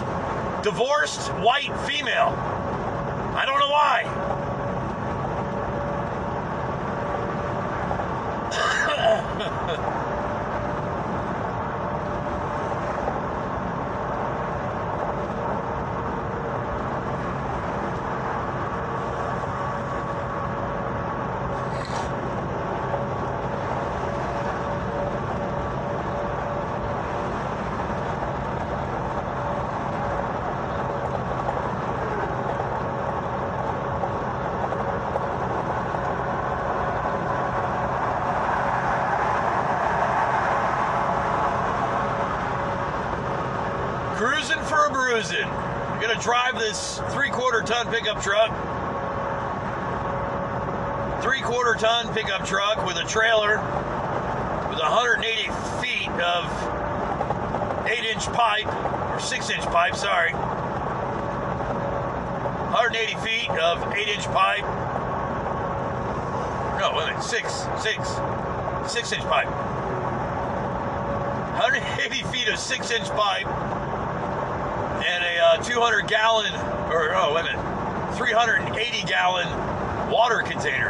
[0.63, 2.57] divorced white female.
[3.33, 4.31] I don't know why.
[44.21, 45.45] Cruising for a bruising.
[45.45, 48.51] I'm gonna drive this three-quarter ton pickup truck.
[51.23, 53.57] Three-quarter ton pickup truck with a trailer
[54.69, 55.43] with 180
[55.81, 56.45] feet of
[57.87, 58.67] eight-inch pipe
[59.13, 59.95] or six-inch pipe.
[59.95, 60.33] Sorry,
[62.71, 64.63] 180 feet of eight-inch pipe.
[66.79, 68.09] No, wait a minute, six, six,
[68.91, 69.49] six-inch pipe.
[71.55, 73.47] 180 feet of six-inch pipe
[75.05, 76.53] and a uh, 200 gallon,
[76.91, 79.47] or oh, wait a minute, 380 gallon
[80.11, 80.89] water container.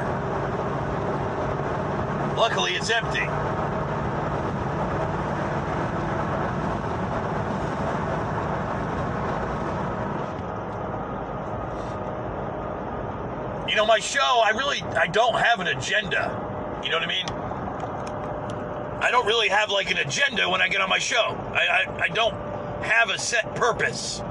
[2.42, 3.20] Luckily, it's empty.
[3.20, 3.26] You
[13.76, 16.82] know, my show, I really, I don't have an agenda.
[16.84, 17.28] You know what I mean?
[19.04, 21.38] I don't really have like an agenda when I get on my show.
[21.54, 22.34] I, I, I don't
[22.84, 24.22] have a set purpose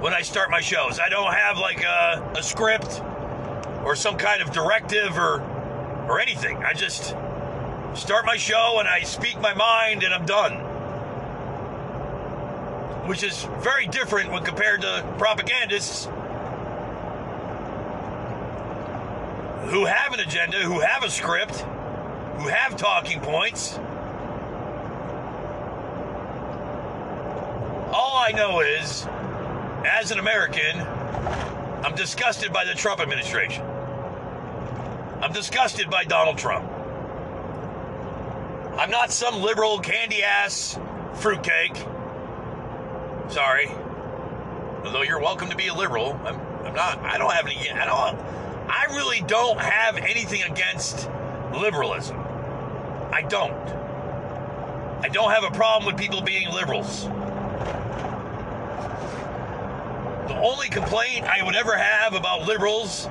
[0.00, 0.98] when I start my shows.
[0.98, 3.02] I don't have like a, a script
[3.84, 5.42] or some kind of directive or
[6.08, 6.56] or anything.
[6.64, 7.14] I just
[7.94, 10.54] start my show and I speak my mind and I'm done.
[13.06, 16.06] Which is very different when compared to propagandists
[19.66, 21.60] who have an agenda, who have a script,
[22.38, 23.78] who have talking points.
[27.92, 29.06] All I know is,
[29.86, 30.80] as an American,
[31.84, 33.64] I'm disgusted by the Trump administration.
[35.20, 36.71] I'm disgusted by Donald Trump.
[38.82, 40.76] I'm not some liberal candy ass
[41.14, 41.76] fruitcake.
[43.28, 43.68] Sorry.
[44.84, 46.98] Although you're welcome to be a liberal, I'm, I'm not.
[46.98, 47.70] I don't have any.
[47.70, 48.18] I don't.
[48.68, 51.08] I really don't have anything against
[51.52, 52.18] liberalism.
[53.12, 53.52] I don't.
[55.04, 57.04] I don't have a problem with people being liberals.
[60.26, 63.08] The only complaint I would ever have about liberals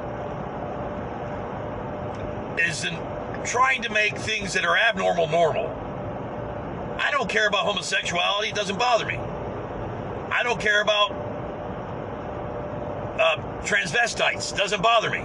[2.60, 2.84] is
[3.42, 5.68] in trying to make things that are abnormal normal.
[7.00, 9.18] I don't care about homosexuality, it doesn't bother me.
[9.18, 11.12] I don't care about
[13.20, 15.20] uh, transvestites, doesn't bother me.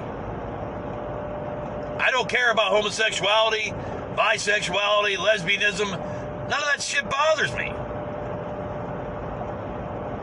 [1.98, 3.72] I don't care about homosexuality,
[4.16, 5.90] bisexuality, lesbianism.
[5.90, 7.72] None of that shit bothers me.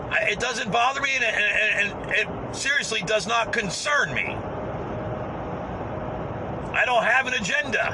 [0.09, 4.35] I, it doesn't bother me, and, and, and it seriously does not concern me.
[6.73, 7.87] I don't have an agenda.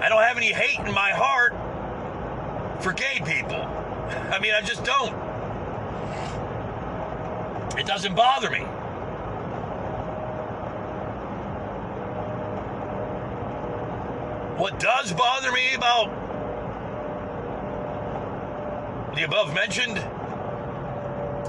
[0.00, 1.52] I don't have any hate in my heart
[2.80, 3.56] for gay people.
[4.32, 5.14] I mean, I just don't.
[7.76, 8.60] It doesn't bother me.
[14.56, 16.06] What does bother me about
[19.16, 19.98] the above mentioned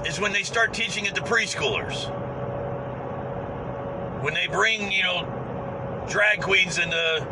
[0.06, 2.12] is when they start teaching it to preschoolers.
[4.22, 5.37] When they bring, you know,
[6.08, 7.26] drag queens into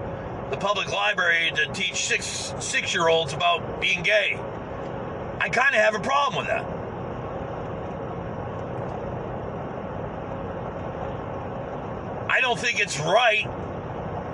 [0.50, 4.38] the public library to teach six six year olds about being gay.
[5.40, 6.64] I kind of have a problem with that.
[12.30, 13.44] I don't think it's right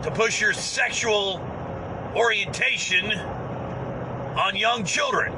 [0.02, 1.40] to push your sexual
[2.16, 5.32] orientation on young children.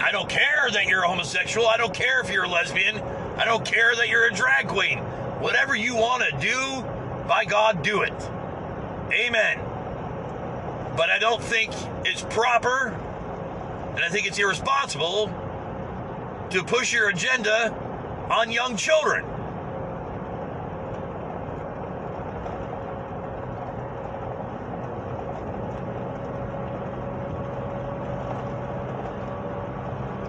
[0.00, 1.66] I don't care that you're a homosexual.
[1.66, 2.98] I don't care if you're a lesbian.
[3.36, 5.02] I don't care that you're a drag queen.
[5.40, 6.82] Whatever you want to do,
[7.28, 8.14] by God, do it.
[9.12, 9.60] Amen.
[10.96, 11.72] But I don't think
[12.04, 15.26] it's proper, and I think it's irresponsible
[16.50, 17.70] to push your agenda
[18.30, 19.24] on young children.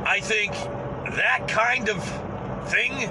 [0.05, 0.51] I think
[1.15, 2.03] that kind of
[2.69, 3.09] thing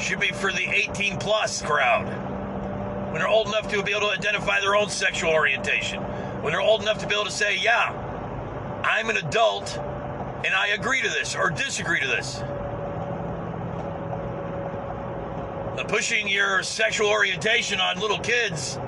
[0.00, 2.06] should be for the 18 plus crowd.
[3.12, 6.02] When they're old enough to be able to identify their own sexual orientation.
[6.42, 7.90] When they're old enough to be able to say, yeah,
[8.84, 9.78] I'm an adult
[10.44, 12.42] and I agree to this or disagree to this.
[15.88, 18.78] Pushing your sexual orientation on little kids,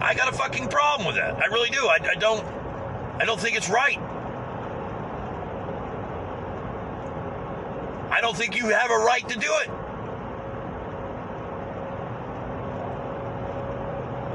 [0.00, 1.36] I got a fucking problem with that.
[1.36, 1.86] I really do.
[1.86, 2.44] I, I don't.
[3.20, 3.98] I don't think it's right.
[8.10, 9.70] I don't think you have a right to do it.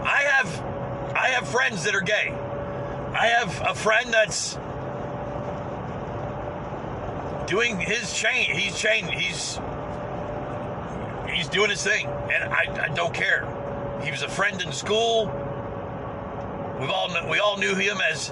[0.08, 2.34] I have I have friends that are gay.
[3.14, 4.58] I have a friend that's
[7.46, 8.56] doing his chain.
[8.56, 9.12] He's chained.
[9.12, 9.60] He's
[11.30, 13.46] he's doing his thing, and I, I don't care.
[14.02, 15.26] He was a friend in school.
[16.80, 18.30] We've all we all knew him as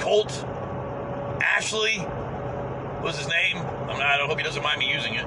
[0.00, 0.32] Colt
[1.40, 1.98] Ashley.
[3.04, 3.58] Was his name?
[3.86, 5.26] Not, I hope he doesn't mind me using it.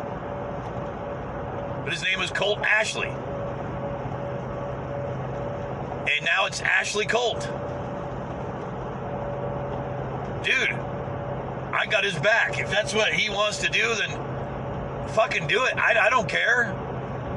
[1.85, 3.09] But his name was Colt Ashley.
[6.07, 7.41] And now it's Ashley Colt.
[10.43, 12.59] Dude, I got his back.
[12.59, 15.77] If that's what he wants to do, then fucking do it.
[15.77, 16.75] I, I don't care.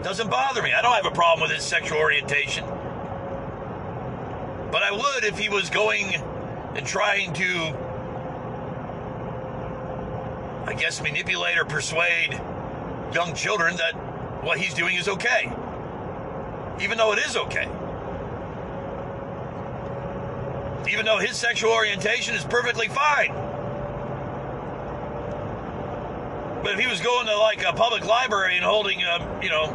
[0.02, 0.72] Doesn't bother me.
[0.72, 2.64] I don't have a problem with his sexual orientation.
[4.70, 6.14] But I would if he was going
[6.74, 7.44] and trying to,
[10.66, 12.40] I guess, manipulate or persuade
[13.12, 13.94] young children that
[14.42, 15.52] what he's doing is okay.
[16.80, 17.68] Even though it is okay.
[20.88, 23.32] Even though his sexual orientation is perfectly fine.
[26.62, 29.66] But if he was going to like a public library and holding, a, you know,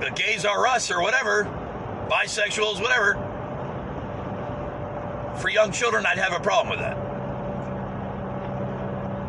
[0.00, 1.44] the gays are us or whatever,
[2.08, 3.14] bisexuals, whatever,
[5.40, 6.96] for young children, I'd have a problem with that.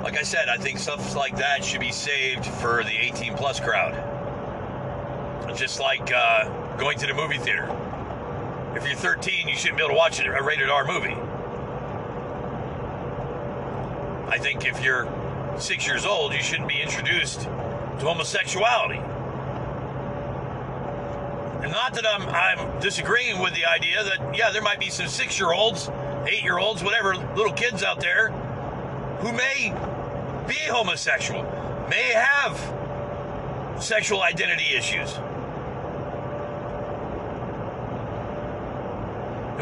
[0.03, 3.59] Like I said, I think stuff like that should be saved for the 18 plus
[3.59, 3.95] crowd.
[5.55, 7.67] Just like uh, going to the movie theater.
[8.77, 11.17] If you're 13, you shouldn't be able to watch a rated R movie.
[14.31, 15.11] I think if you're
[15.57, 17.49] six years old, you shouldn't be introduced to
[18.05, 18.99] homosexuality.
[21.63, 25.07] And not that I'm I'm disagreeing with the idea that yeah, there might be some
[25.07, 25.89] six year olds,
[26.27, 28.29] eight year olds, whatever little kids out there
[29.21, 29.73] who may
[30.47, 31.41] be homosexual,
[31.89, 35.17] may have sexual identity issues.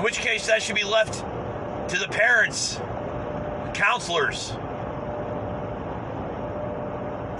[0.05, 1.15] Which case, that should be left
[1.89, 2.75] to the parents,
[3.73, 4.49] counselors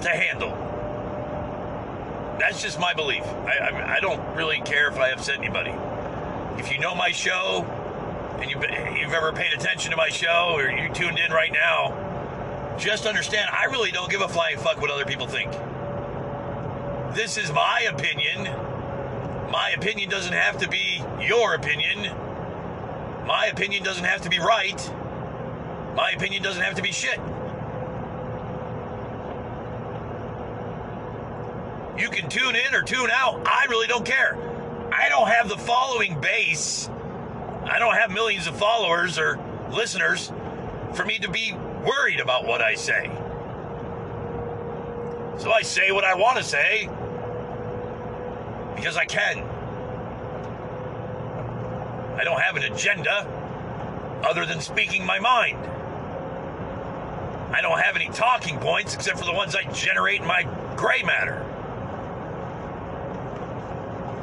[0.02, 0.50] to handle.
[2.40, 3.22] That's just my belief.
[3.24, 5.76] I, I, I don't really care if I upset anybody.
[6.58, 7.62] If you know my show
[8.42, 8.64] and you've,
[8.98, 13.48] you've ever paid attention to my show or you tuned in right now, just understand
[13.52, 15.52] I really don't give a flying fuck what other people think.
[17.14, 18.46] This is my opinion.
[19.52, 22.25] My opinion doesn't have to be your opinion.
[23.26, 24.94] My opinion doesn't have to be right.
[25.96, 27.20] My opinion doesn't have to be shit.
[31.98, 33.48] You can tune in or tune out.
[33.48, 34.38] I really don't care.
[34.92, 36.90] I don't have the following base.
[37.64, 39.40] I don't have millions of followers or
[39.72, 40.32] listeners
[40.94, 41.54] for me to be
[41.84, 43.10] worried about what I say.
[45.38, 46.90] So I say what I want to say
[48.76, 49.55] because I can.
[52.18, 53.28] I don't have an agenda
[54.26, 55.58] other than speaking my mind.
[57.54, 60.44] I don't have any talking points except for the ones I generate in my
[60.76, 61.44] gray matter.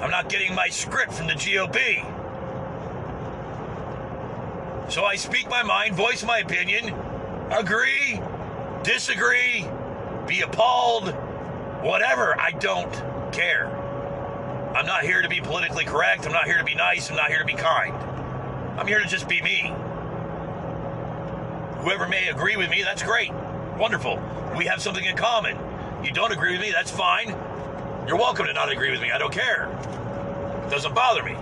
[0.01, 2.05] I'm not getting my script from the GOP.
[4.91, 6.95] So I speak my mind, voice my opinion,
[7.51, 8.21] agree,
[8.83, 9.67] disagree,
[10.27, 11.15] be appalled,
[11.83, 12.39] whatever.
[12.39, 12.93] I don't
[13.33, 13.82] care.
[14.75, 16.25] I'm not here to be politically correct.
[16.27, 17.11] I'm not here to be nice.
[17.11, 17.95] I'm not here to be kind.
[18.79, 19.75] I'm here to just be me.
[21.81, 23.33] Whoever may agree with me, that's great.
[23.77, 24.19] Wonderful.
[24.57, 25.59] We have something in common.
[26.03, 27.29] You don't agree with me, that's fine.
[28.07, 29.11] You're welcome to not agree with me.
[29.11, 29.69] I don't care.
[30.65, 31.33] It doesn't bother me.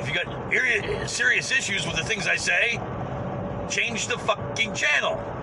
[0.00, 2.80] If you got serious issues with the things I say,
[3.68, 5.33] change the fucking channel.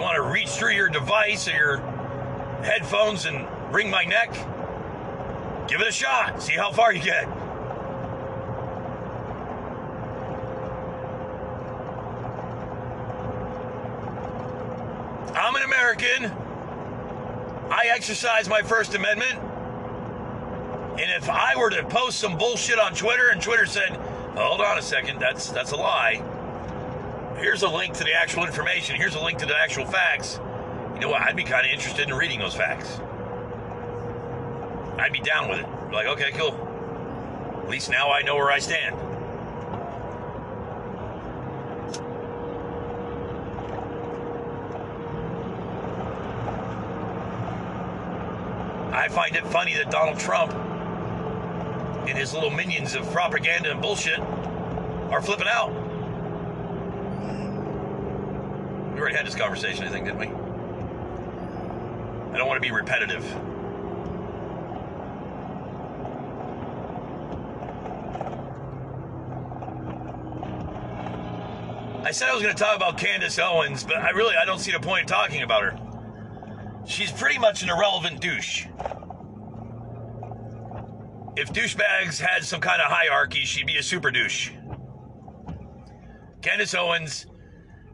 [0.00, 1.76] Want to reach through your device or your
[2.62, 4.32] headphones and wring my neck?
[5.68, 6.42] Give it a shot.
[6.42, 7.28] See how far you get.
[15.36, 16.24] I'm an American.
[17.70, 19.38] I exercise my First Amendment.
[21.00, 23.90] And if I were to post some bullshit on Twitter and Twitter said,
[24.36, 26.22] hold on a second, that's that's a lie.
[27.40, 28.96] Here's a link to the actual information.
[28.96, 30.38] Here's a link to the actual facts.
[30.94, 31.22] You know what?
[31.22, 33.00] I'd be kind of interested in reading those facts.
[34.98, 35.66] I'd be down with it.
[35.90, 36.52] Like, okay, cool.
[37.62, 38.94] At least now I know where I stand.
[48.94, 50.52] I find it funny that Donald Trump
[52.06, 55.79] and his little minions of propaganda and bullshit are flipping out.
[59.00, 60.26] We already had this conversation, I think, didn't we?
[60.26, 60.30] I
[62.36, 63.24] don't want to be repetitive.
[72.04, 74.58] I said I was going to talk about Candace Owens, but I really I don't
[74.58, 75.78] see the point in talking about her.
[76.86, 78.66] She's pretty much an irrelevant douche.
[81.36, 84.50] If douchebags had some kind of hierarchy, she'd be a super douche.
[86.42, 87.24] Candace Owens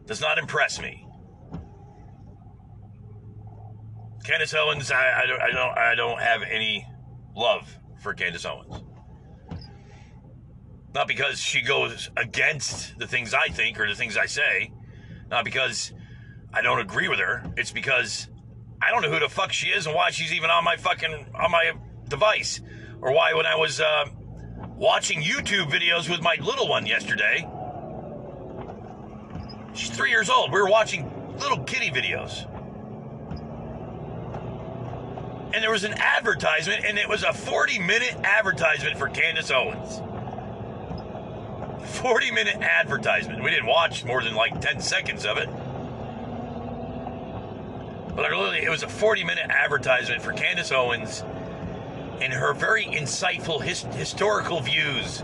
[0.07, 1.05] does not impress me.
[4.25, 6.85] Candace Owens, I, I, don't, I don't, I don't have any
[7.35, 8.83] love for Candace Owens.
[10.93, 14.73] Not because she goes against the things I think or the things I say.
[15.29, 15.93] Not because
[16.53, 17.43] I don't agree with her.
[17.55, 18.27] It's because
[18.81, 21.27] I don't know who the fuck she is and why she's even on my fucking
[21.35, 21.73] on my
[22.07, 22.61] device,
[23.01, 24.05] or why when I was uh,
[24.75, 27.47] watching YouTube videos with my little one yesterday.
[29.77, 30.51] She's three years old.
[30.51, 32.45] We were watching little kitty videos.
[35.53, 40.01] And there was an advertisement, and it was a 40 minute advertisement for Candace Owens.
[41.99, 43.43] 40 minute advertisement.
[43.43, 45.47] We didn't watch more than like 10 seconds of it.
[48.15, 51.23] But literally, it was a 40 minute advertisement for Candace Owens
[52.19, 55.21] and her very insightful his, historical views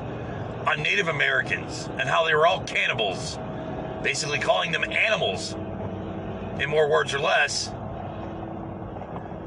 [0.67, 3.39] on Native Americans and how they were all cannibals,
[4.03, 5.55] basically calling them animals,
[6.59, 7.71] in more words or less,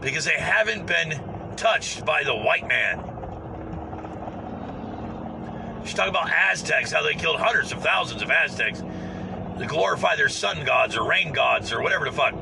[0.01, 1.21] because they haven't been
[1.57, 3.03] touched by the white man.
[5.85, 8.83] She's talking about Aztecs, how they killed hundreds of thousands of Aztecs.
[9.59, 12.35] to glorify their sun gods or rain gods or whatever the fuck.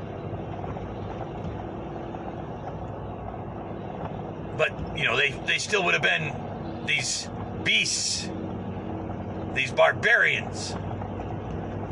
[4.56, 6.34] But, you know, they, they still would have been
[6.86, 7.28] these
[7.62, 8.28] beasts,
[9.54, 10.74] these barbarians,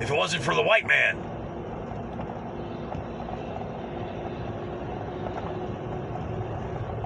[0.03, 1.17] if it wasn't for the white man.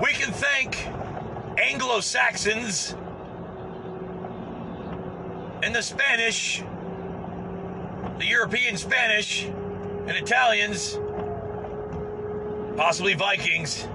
[0.00, 0.86] We can thank
[1.58, 2.94] Anglo Saxons
[5.62, 6.62] and the Spanish,
[8.18, 10.98] the European Spanish and Italians,
[12.76, 13.86] possibly Vikings,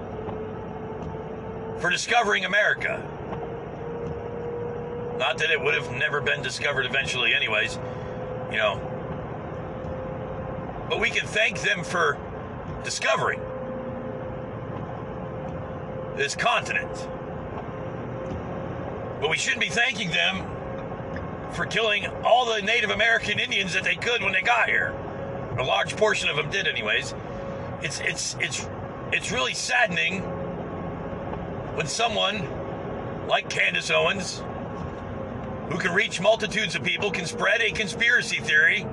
[1.80, 3.02] for discovering America.
[5.18, 7.78] Not that it would have never been discovered eventually, anyways,
[8.50, 8.91] you know.
[10.88, 12.18] But we can thank them for
[12.84, 13.40] discovering
[16.16, 17.08] this continent.
[19.20, 20.46] But we shouldn't be thanking them
[21.52, 24.94] for killing all the Native American Indians that they could when they got here.
[25.58, 27.14] A large portion of them did, anyways.
[27.82, 28.68] It's it's it's
[29.12, 30.22] it's really saddening
[31.76, 32.46] when someone
[33.28, 34.42] like Candace Owens,
[35.70, 38.86] who can reach multitudes of people, can spread a conspiracy theory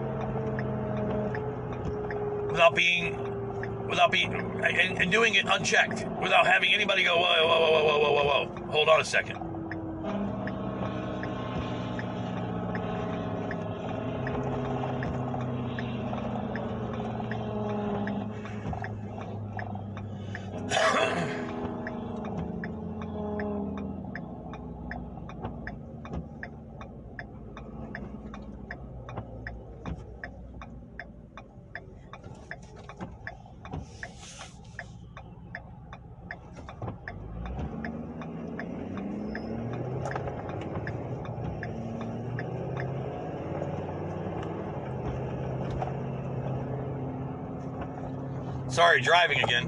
[2.69, 7.59] without being without being and, and doing it unchecked, without having anybody go, whoa, whoa,
[7.59, 9.48] whoa, whoa, whoa, whoa, whoa, hold on a second.
[48.99, 49.67] Sorry, driving again.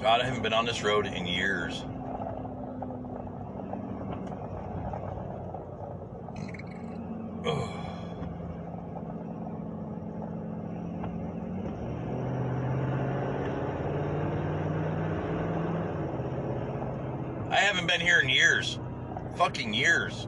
[0.00, 1.84] God, I haven't been on this road in years.
[7.46, 7.84] Ugh.
[17.54, 18.80] I haven't been here in years.
[19.36, 20.26] Fucking years.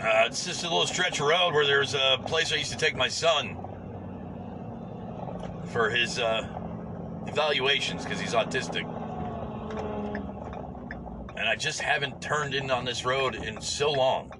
[0.00, 2.78] Uh, it's just a little stretch of road where there's a place I used to
[2.78, 3.56] take my son
[5.66, 6.48] for his uh,
[7.26, 8.82] evaluations because he's autistic.
[11.36, 14.32] And I just haven't turned in on this road in so long.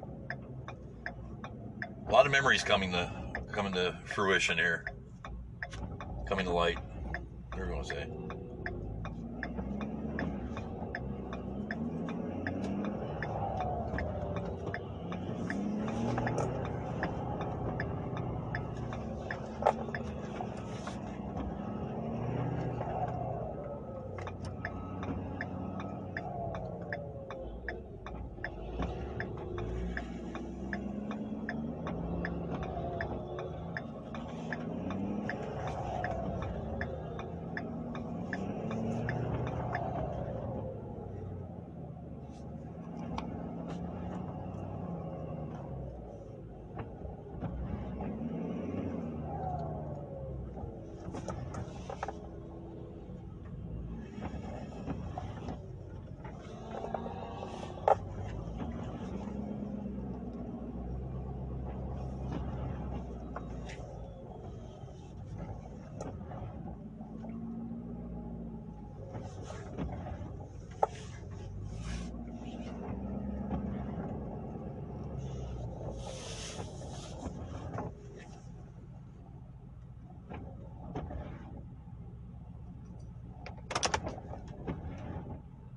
[2.07, 3.13] A lot of memories coming to
[3.53, 4.85] coming to fruition here.
[6.29, 6.79] Coming to light.
[7.51, 8.35] Whatever you want to say.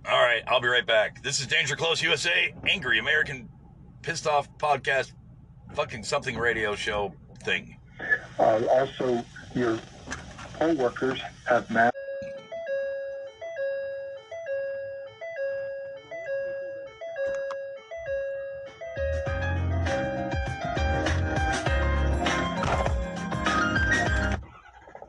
[0.09, 1.21] All right, I'll be right back.
[1.21, 3.47] This is Danger Close USA, angry American
[4.01, 5.11] pissed off podcast,
[5.75, 7.77] fucking something radio show thing.
[8.39, 9.77] Uh, also, your
[10.55, 11.91] poll workers have mass.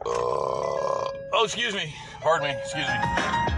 [0.05, 1.95] Oh, excuse me.
[2.21, 2.55] Pardon me.
[2.55, 3.58] Excuse me.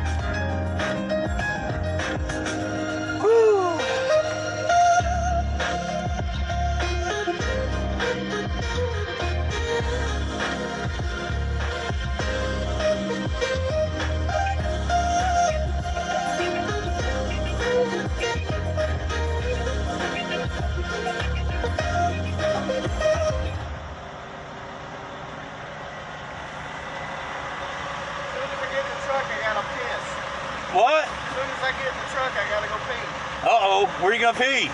[33.61, 34.73] Uh-oh, where you gonna pee?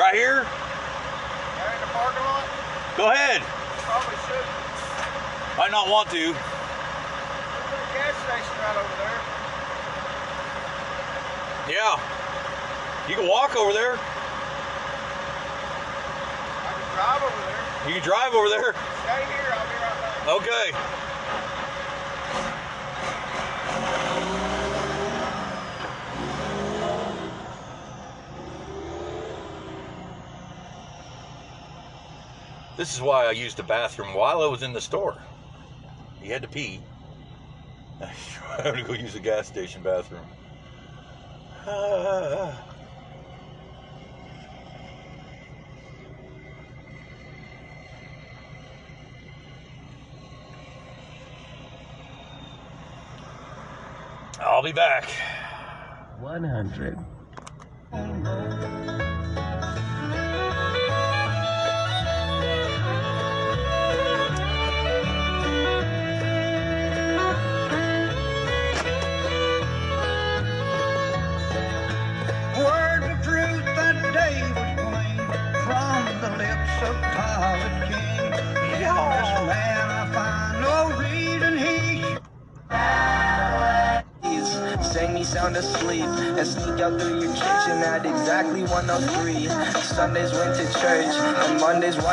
[0.00, 0.48] Right here?
[0.48, 2.48] Right in the parking lot?
[2.96, 3.42] Go ahead.
[3.84, 4.40] Probably should.
[5.60, 6.32] Might not want to.
[6.32, 6.40] There's a
[7.92, 9.20] gas station right over there.
[11.68, 12.00] Yeah.
[13.12, 14.00] You can walk over there.
[14.00, 14.00] I
[16.72, 17.60] can drive over there.
[17.86, 18.72] You can drive over there.
[19.04, 19.52] Stay here.
[19.52, 20.32] I'll be right back.
[20.40, 20.72] Okay.
[32.84, 35.22] This is why I used the bathroom while I was in the store.
[36.20, 36.82] You had to pee.
[37.98, 38.10] I
[38.62, 40.26] had to go use the gas station bathroom.
[54.42, 55.08] I'll be back.
[56.20, 57.03] 100.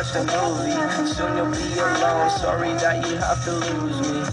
[0.01, 0.73] Watched a movie.
[1.13, 2.29] Soon you'll be alone.
[2.31, 4.25] Sorry that you have to lose me.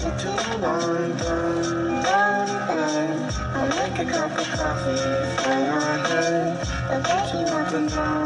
[0.00, 3.32] For too long, done, done.
[3.52, 4.96] I'll make a cup of coffee
[5.42, 6.68] for your head.
[6.88, 8.23] I'll get you up and down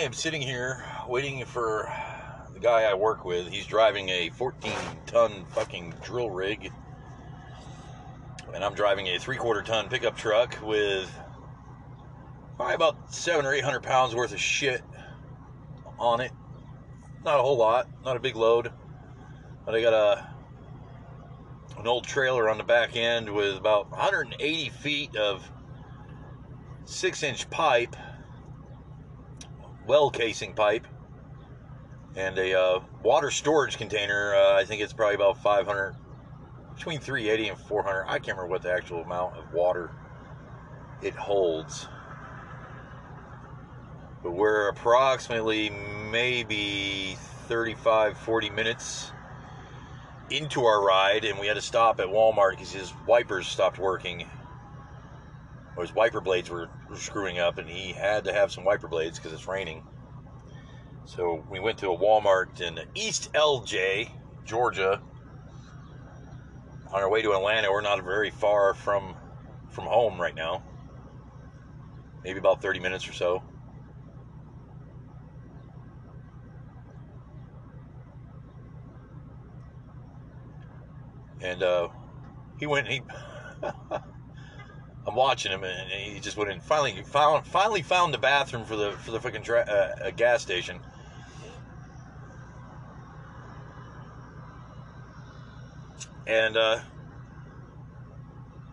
[0.00, 1.92] I am sitting here waiting for
[2.54, 3.48] the guy I work with.
[3.48, 4.72] He's driving a 14
[5.04, 6.72] ton fucking drill rig.
[8.54, 11.14] And I'm driving a three quarter ton pickup truck with
[12.56, 14.80] probably about seven or eight hundred pounds worth of shit
[15.98, 16.32] on it.
[17.22, 18.72] Not a whole lot, not a big load.
[19.66, 20.30] But I got a
[21.78, 25.46] an old trailer on the back end with about 180 feet of
[26.86, 27.94] six inch pipe
[29.90, 30.86] well casing pipe
[32.14, 34.36] and a uh, water storage container.
[34.36, 35.96] Uh, I think it's probably about 500,
[36.76, 38.04] between 380 and 400.
[38.04, 39.90] I can't remember what the actual amount of water
[41.02, 41.88] it holds.
[44.22, 47.16] But we're approximately maybe
[47.48, 49.10] 35, 40 minutes
[50.30, 54.24] into our ride, and we had to stop at Walmart because his wipers stopped working.
[55.76, 58.88] Or his wiper blades were, were screwing up, and he had to have some wiper
[58.88, 59.82] blades because it's raining.
[61.06, 64.10] So we went to a Walmart in East Ellijay,
[64.44, 65.00] Georgia.
[66.92, 69.16] On our way to Atlanta, we're not very far from
[69.70, 70.62] from home right now.
[72.24, 73.42] Maybe about 30 minutes or so.
[81.40, 81.88] And uh,
[82.58, 82.88] he went.
[82.88, 83.02] He,
[85.10, 86.60] I'm watching him, and he just went in.
[86.60, 90.40] Finally, found finally found the bathroom for the for the fucking tra- uh, uh, gas
[90.40, 90.78] station.
[96.28, 96.78] And uh,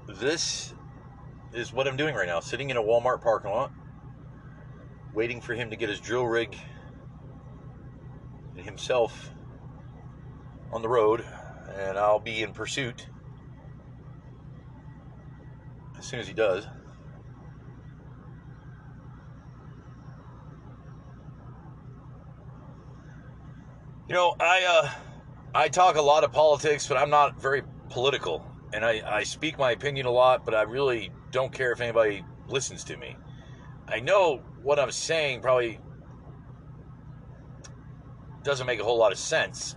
[0.08, 0.76] this
[1.54, 3.72] is what I'm doing right now, sitting in a Walmart parking lot,
[5.16, 6.56] waiting for him to get his drill rig
[8.56, 9.32] and himself
[10.72, 11.26] on the road,
[11.80, 13.08] and I'll be in pursuit
[16.08, 16.66] as soon as he does.
[24.08, 24.90] You know, I uh,
[25.54, 29.60] I talk a lot of politics, but I'm not very political, and I, I speak
[29.60, 33.18] my opinion a lot, but I really don't care if anybody listens to me.
[33.90, 35.78] I know what I'm saying probably
[38.44, 39.76] doesn't make a whole lot of sense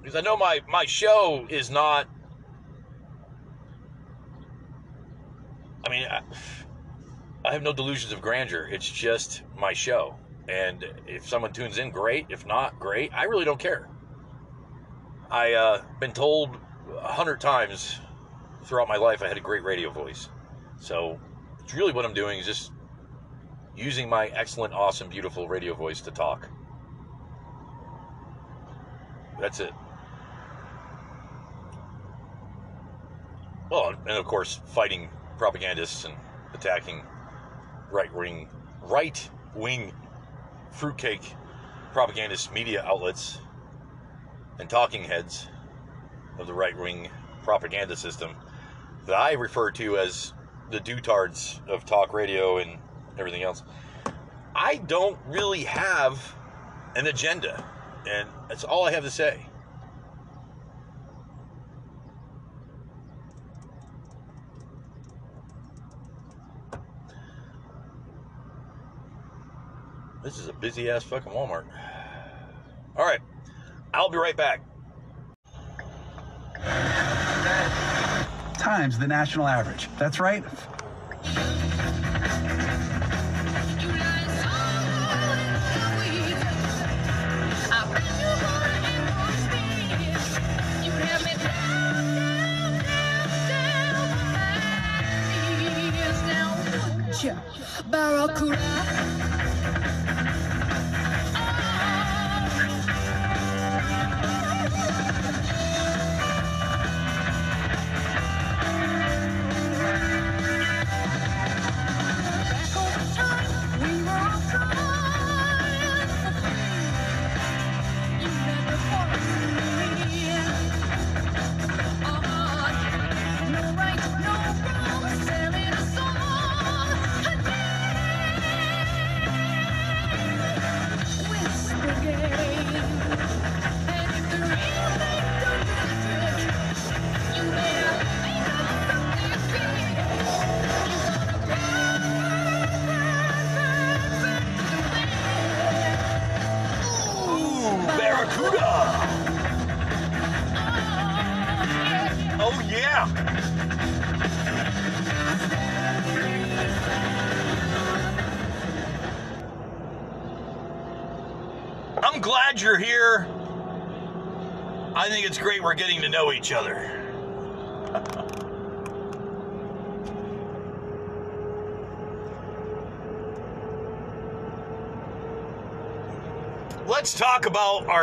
[0.00, 2.08] because I know my my show is not
[5.88, 6.20] I mean, I,
[7.48, 8.68] I have no delusions of grandeur.
[8.70, 10.16] It's just my show.
[10.46, 12.26] And if someone tunes in, great.
[12.28, 13.10] If not, great.
[13.14, 13.88] I really don't care.
[15.30, 16.58] I uh, been told
[17.02, 18.00] a hundred times
[18.64, 20.28] throughout my life I had a great radio voice.
[20.78, 21.18] So
[21.60, 22.70] it's really what I'm doing is just
[23.74, 26.50] using my excellent, awesome, beautiful radio voice to talk.
[29.40, 29.72] That's it.
[33.70, 35.08] Well, and of course, fighting
[35.38, 36.14] propagandists and
[36.52, 37.02] attacking
[37.90, 38.48] right wing,
[38.82, 39.92] right wing
[40.70, 41.22] fruitcake
[41.92, 43.38] propagandist media outlets
[44.58, 45.48] and talking heads
[46.38, 47.08] of the right wing
[47.42, 48.34] propaganda system
[49.06, 50.34] that I refer to as
[50.70, 52.78] the doutards of talk radio and
[53.18, 53.62] everything else.
[54.54, 56.34] I don't really have
[56.94, 57.64] an agenda,
[58.06, 59.46] and that's all I have to say.
[70.22, 71.64] This is a busy ass fucking Walmart.
[72.96, 73.20] All right,
[73.94, 74.62] I'll be right back.
[78.58, 79.88] Times the national average.
[79.98, 80.44] That's right.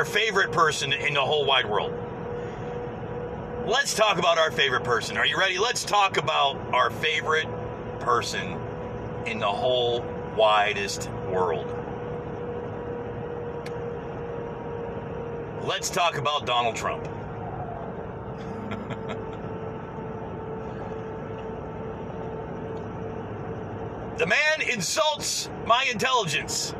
[0.06, 1.94] Favorite person in the whole wide world.
[3.66, 5.18] Let's talk about our favorite person.
[5.18, 5.58] Are you ready?
[5.58, 7.48] Let's talk about our favorite
[8.00, 8.60] person
[9.26, 10.06] in the whole
[10.38, 11.66] widest world.
[15.64, 17.04] Let's talk about Donald Trump.
[24.20, 26.76] the man insults my intelligence.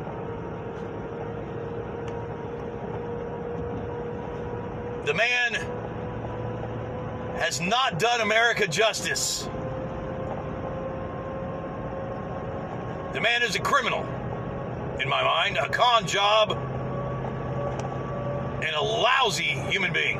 [5.04, 5.54] The man
[7.38, 7.60] has
[7.98, 9.48] done America justice.
[13.14, 14.04] The man is a criminal,
[15.00, 16.52] in my mind, a con job,
[18.62, 20.18] and a lousy human being.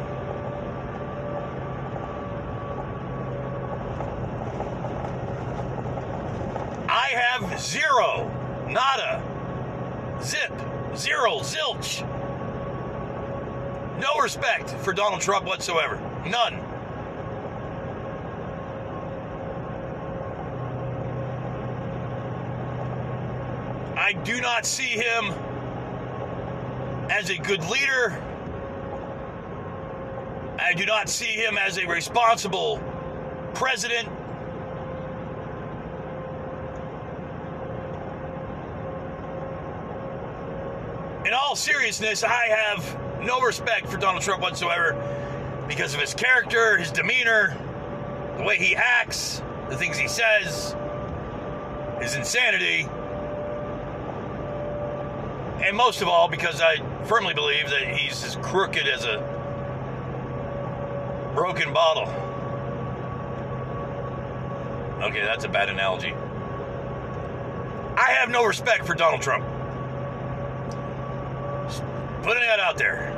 [6.88, 8.30] I have zero,
[8.70, 9.22] nada,
[10.22, 10.52] zip,
[10.96, 12.08] zero, zilch.
[14.00, 15.96] No respect for Donald Trump whatsoever.
[16.26, 16.62] None.
[24.06, 25.34] I do not see him
[27.10, 28.22] as a good leader.
[30.58, 32.78] I do not see him as a responsible
[33.52, 34.08] president.
[41.26, 44.94] In all seriousness, I have no respect for Donald Trump whatsoever
[45.68, 47.54] because of his character, his demeanor,
[48.38, 50.74] the way he acts, the things he says,
[52.00, 52.88] his insanity.
[55.62, 56.76] And most of all, because I
[57.06, 59.18] firmly believe that he's as crooked as a
[61.34, 62.08] broken bottle.
[65.02, 66.14] Okay, that's a bad analogy.
[67.96, 69.44] I have no respect for Donald Trump.
[71.68, 71.82] Just
[72.22, 73.12] putting that out there.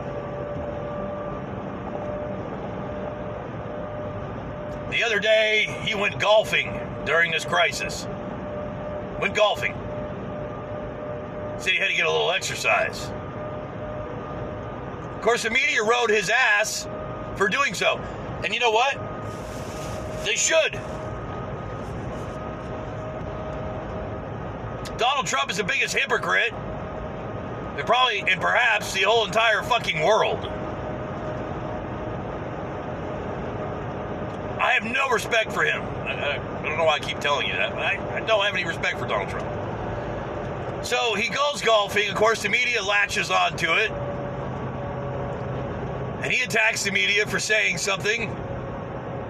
[4.90, 8.06] The other day, he went golfing during this crisis.
[9.20, 9.74] Went golfing.
[11.58, 13.10] Said he had to get a little exercise.
[15.16, 16.86] Of course, the media rode his ass
[17.36, 17.98] for doing so.
[18.44, 18.96] And you know what?
[20.24, 20.78] They should.
[24.96, 30.44] Donald Trump is the biggest hypocrite, and probably, and perhaps the whole entire fucking world.
[34.60, 35.82] I have no respect for him.
[35.82, 38.44] I, I, I don't know why I keep telling you that, but I, I don't
[38.44, 39.57] have any respect for Donald Trump.
[40.82, 42.08] So he goes golfing.
[42.08, 43.90] Of course, the media latches onto it.
[46.22, 48.34] And he attacks the media for saying something,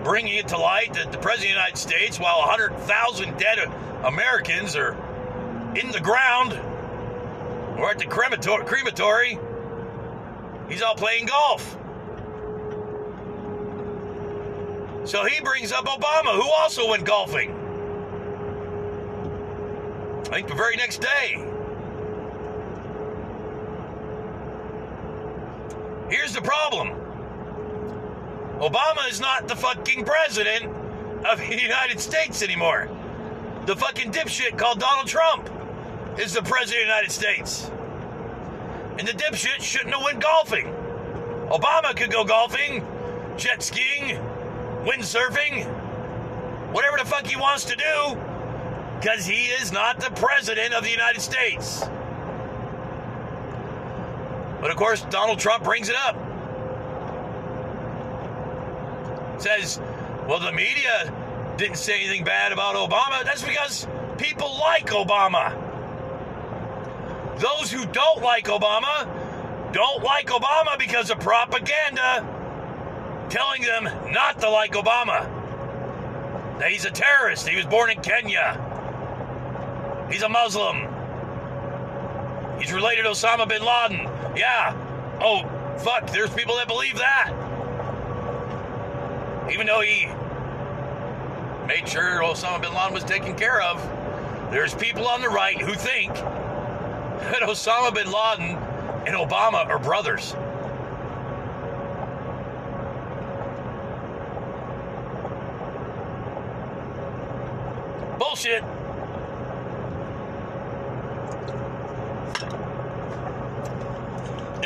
[0.05, 3.59] bringing it to light that the President of the United States, while 100,000 dead
[4.05, 4.97] Americans are
[5.75, 6.53] in the ground
[7.79, 9.39] or at the cremator- crematory,
[10.69, 11.77] he's out playing golf.
[15.05, 17.68] So he brings up Obama, who also went golfing.
[20.29, 21.43] I think the very next day.
[26.11, 26.89] Here's the problem
[28.59, 30.67] Obama is not the fucking president
[31.25, 32.91] of the United States anymore.
[33.65, 35.49] The fucking dipshit called Donald Trump
[36.19, 37.71] is the president of the United States.
[38.99, 40.67] And the dipshit shouldn't have went golfing.
[41.49, 42.87] Obama could go golfing,
[43.39, 44.19] jet skiing,
[44.85, 45.65] windsurfing,
[46.73, 48.21] whatever the fuck he wants to do,
[49.01, 51.81] because he is not the president of the United States.
[54.61, 56.17] But of course, Donald Trump brings it up.
[59.41, 59.81] Says,
[60.27, 61.15] well, the media
[61.57, 63.25] didn't say anything bad about Obama.
[63.25, 65.55] That's because people like Obama.
[67.39, 72.27] Those who don't like Obama don't like Obama because of propaganda
[73.31, 75.29] telling them not to like Obama.
[76.59, 77.47] That he's a terrorist.
[77.47, 78.68] He was born in Kenya.
[80.11, 80.87] He's a Muslim.
[82.59, 84.09] He's related to Osama bin Laden.
[84.37, 84.75] Yeah.
[85.21, 85.43] Oh,
[85.79, 86.11] fuck.
[86.11, 87.33] There's people that believe that.
[89.53, 90.07] Even though he
[91.67, 93.81] made sure Osama bin Laden was taken care of,
[94.51, 98.57] there's people on the right who think that Osama bin Laden
[99.07, 100.35] and Obama are brothers.
[108.19, 108.65] Bullshit.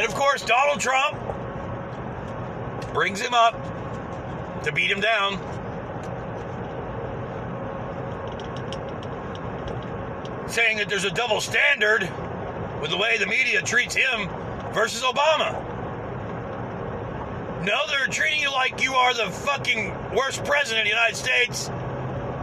[0.03, 1.16] And of course, Donald Trump
[2.93, 3.55] brings him up
[4.65, 5.39] to beat him down.
[10.51, 12.11] Saying that there's a double standard
[12.81, 14.29] with the way the media treats him
[14.74, 15.53] versus Obama.
[17.65, 21.70] No, they're treating you like you are the fucking worst president of the United States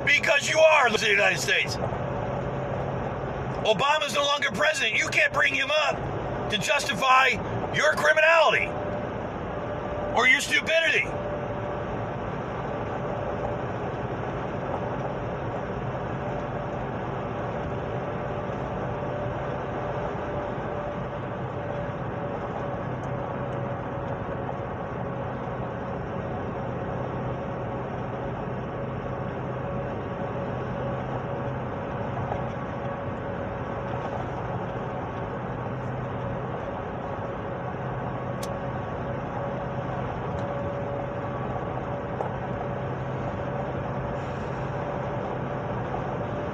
[0.05, 1.75] because you are the United States.
[3.65, 4.97] Obama's no longer president.
[4.97, 7.29] You can't bring him up to justify
[7.75, 8.69] your criminality
[10.15, 11.07] or your stupidity.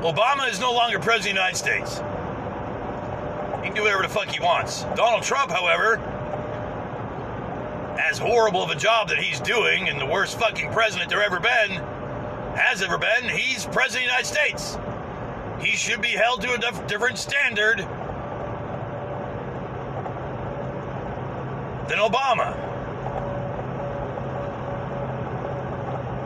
[0.06, 1.95] Obama is no longer president of the United States.
[3.64, 4.84] He can do whatever the fuck he wants.
[4.95, 5.98] Donald Trump, however,
[7.98, 11.40] as horrible of a job that he's doing and the worst fucking president there ever
[11.40, 11.72] been,
[12.56, 14.77] has ever been, he's president of the United States.
[15.60, 17.80] He should be held to a dif- different standard
[21.90, 22.56] than Obama.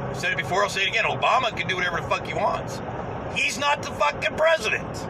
[0.09, 1.05] I said it before, I'll say it again.
[1.05, 2.81] Obama can do whatever the fuck he wants.
[3.35, 5.07] He's not the fucking president.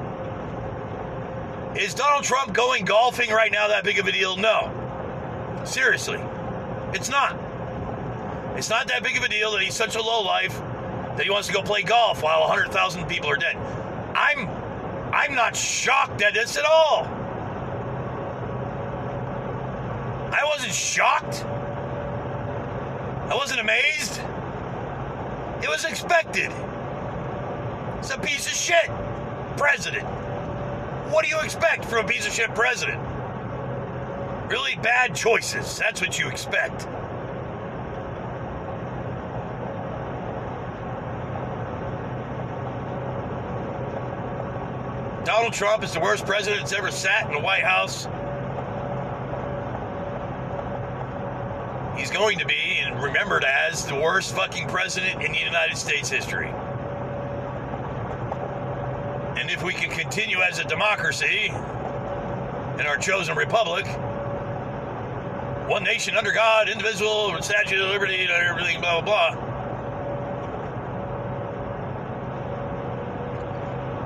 [1.78, 4.36] Is Donald Trump going golfing right now that big of a deal?
[4.36, 5.62] No.
[5.66, 6.20] Seriously.
[6.94, 7.40] It's not.
[8.58, 10.60] It's not that big of a deal that he's such a low life
[11.16, 13.56] that he wants to go play golf while 100,000 people are dead.
[14.16, 14.48] I'm
[15.14, 17.06] I'm not shocked at this at all.
[20.32, 21.44] I wasn't shocked.
[23.32, 24.20] I wasn't amazed.
[25.64, 26.52] It was expected.
[28.00, 28.90] It's a piece of shit
[29.58, 30.08] president.
[31.12, 33.00] What do you expect from a piece of shit president?
[34.50, 35.78] Really bad choices.
[35.78, 36.88] That's what you expect.
[45.26, 48.06] Donald Trump is the worst president that's ever sat in the White House.
[52.00, 56.52] He's going to be remembered as the worst fucking president in the United States history.
[59.40, 63.86] And if we can continue as a democracy in our chosen republic,
[65.70, 69.46] one nation under God, indivisible, with statute of liberty, and everything, blah, blah, blah.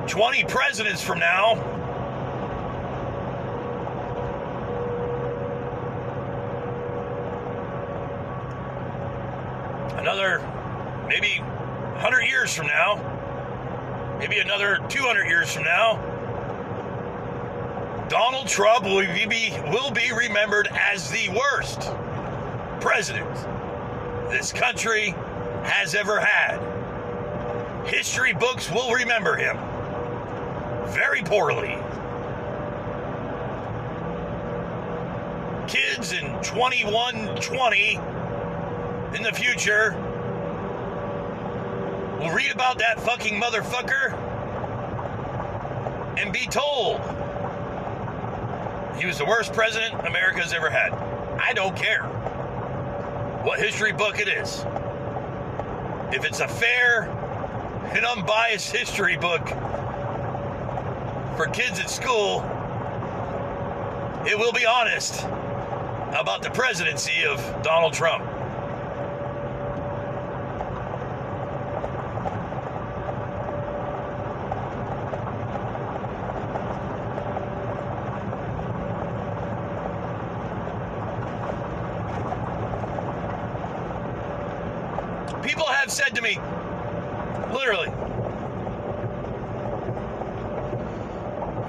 [0.06, 1.54] 20 presidents from now,
[9.98, 10.48] another
[11.08, 13.23] maybe 100 years from now,
[14.24, 15.98] maybe another 200 years from now,
[18.08, 21.92] Donald Trump will be, will be remembered as the worst
[22.80, 23.36] president
[24.32, 25.14] this country
[25.66, 26.58] has ever had.
[27.86, 29.58] History books will remember him
[30.94, 31.78] very poorly.
[35.68, 38.00] Kids in 2120
[39.18, 40.13] in the future
[42.24, 44.14] will read about that fucking motherfucker
[46.18, 47.02] and be told
[48.98, 50.94] he was the worst president America's ever had.
[51.38, 52.04] I don't care
[53.44, 54.66] what history book it is.
[56.16, 57.10] If it's a fair
[57.94, 59.46] and unbiased history book
[61.36, 62.40] for kids at school,
[64.26, 65.26] it will be honest
[66.14, 68.24] about the presidency of Donald Trump.
[85.44, 86.38] People have said to me,
[87.54, 87.90] literally,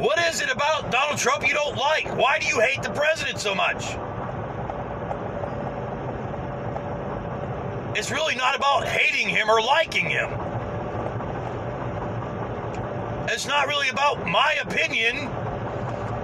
[0.00, 2.16] what is it about Donald Trump you don't like?
[2.16, 3.96] Why do you hate the president so much?
[7.96, 10.30] It's really not about hating him or liking him.
[13.28, 15.28] It's not really about my opinion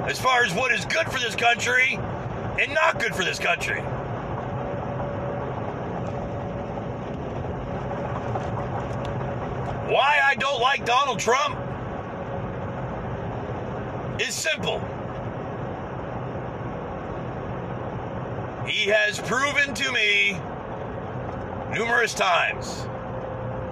[0.08, 1.98] as far as what is good for this country
[2.60, 3.80] and not good for this country.
[9.90, 11.58] Why I don't like Donald Trump
[14.20, 14.78] is simple.
[18.66, 20.38] He has proven to me
[21.72, 22.86] numerous times,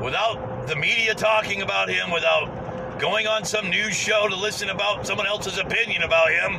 [0.02, 2.48] without the media talking about him, without
[2.98, 6.54] going on some news show to listen about someone else's opinion about him,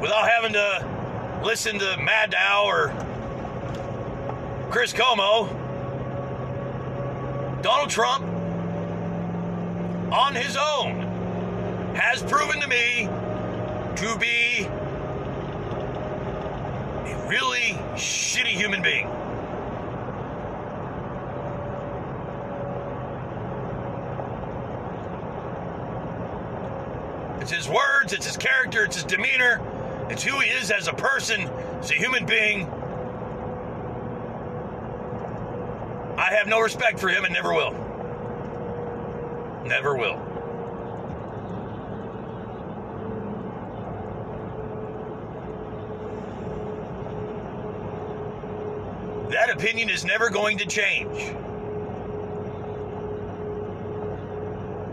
[0.00, 2.88] without having to listen to Maddow or
[4.70, 5.48] Chris Cuomo,
[7.62, 8.24] Donald Trump,
[10.12, 11.00] on his own,
[11.94, 13.08] has proven to me
[13.96, 14.66] to be
[17.10, 19.08] a really shitty human being.
[27.46, 29.62] It's his words, it's his character, it's his demeanor,
[30.10, 32.66] it's who he is as a person, as a human being.
[36.18, 37.70] I have no respect for him and never will.
[39.64, 40.16] Never will.
[49.30, 51.32] That opinion is never going to change.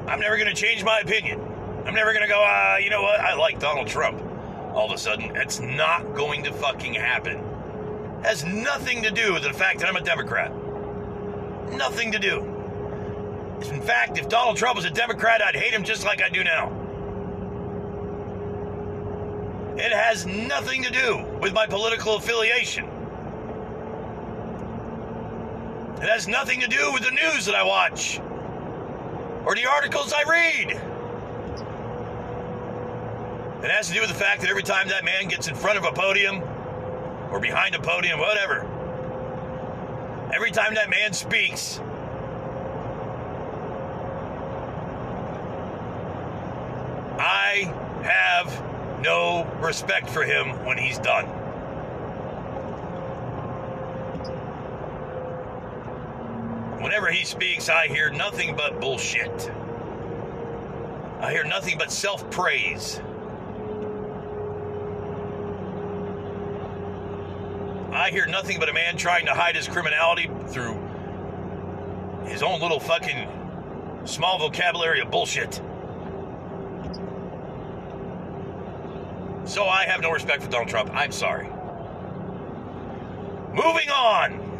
[0.07, 1.52] I'm never going to change my opinion.
[1.85, 3.19] I'm never going to go, uh, you know what?
[3.19, 4.21] I like Donald Trump.
[4.73, 7.43] All of a sudden, it's not going to fucking happen.
[8.23, 10.51] Has nothing to do with the fact that I'm a Democrat.
[11.71, 12.39] Nothing to do.
[13.69, 16.43] In fact, if Donald Trump was a Democrat, I'd hate him just like I do
[16.43, 16.71] now.
[19.77, 22.85] It has nothing to do with my political affiliation.
[25.97, 28.19] It has nothing to do with the news that I watch
[29.45, 30.92] or the articles I read.
[33.63, 35.77] It has to do with the fact that every time that man gets in front
[35.77, 36.43] of a podium
[37.31, 38.59] or behind a podium, whatever,
[40.35, 41.79] every time that man speaks,
[47.17, 47.73] I
[48.03, 51.25] have no respect for him when he's done.
[56.81, 59.49] Whenever he speaks, I hear nothing but bullshit.
[61.21, 62.99] I hear nothing but self praise.
[68.03, 70.77] I hear nothing but a man trying to hide his criminality through
[72.25, 73.29] his own little fucking
[74.03, 75.61] Small vocabulary of bullshit.
[79.45, 80.89] So I have no respect for Donald Trump.
[80.93, 81.47] I'm sorry.
[83.53, 84.52] Moving on.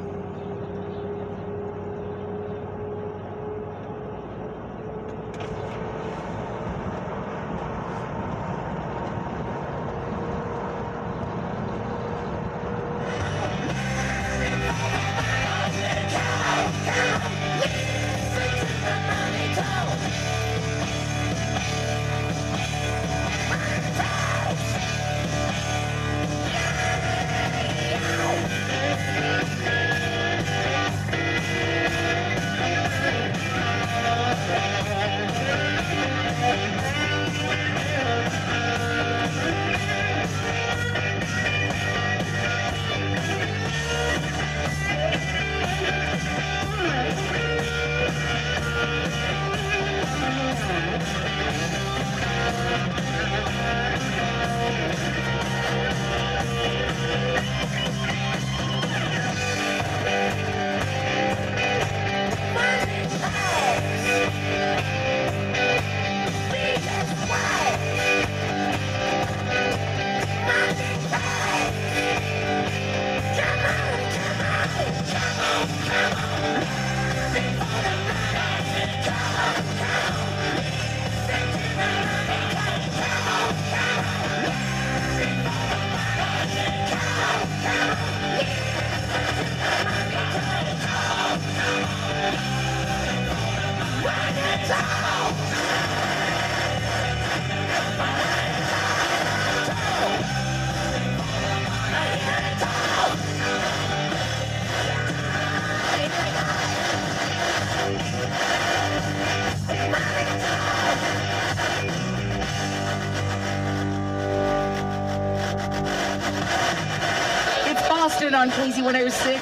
[118.95, 119.32] On was 106.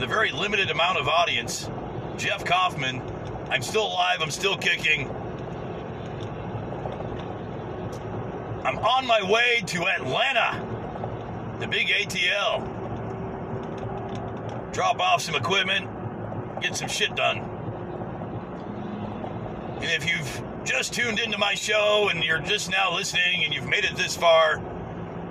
[0.00, 1.68] With a very limited amount of audience,
[2.16, 3.02] Jeff Kaufman.
[3.50, 5.10] I'm still alive, I'm still kicking.
[8.64, 10.64] I'm on my way to Atlanta,
[11.60, 12.64] the big ATL.
[14.72, 15.86] Drop off some equipment,
[16.62, 17.40] get some shit done.
[19.82, 23.68] And if you've just tuned into my show and you're just now listening and you've
[23.68, 24.62] made it this far,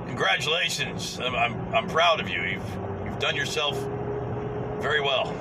[0.05, 1.19] congratulations.
[1.19, 2.43] I'm, I'm, I'm proud of you.
[2.43, 3.75] You've, you've done yourself
[4.81, 5.33] very well.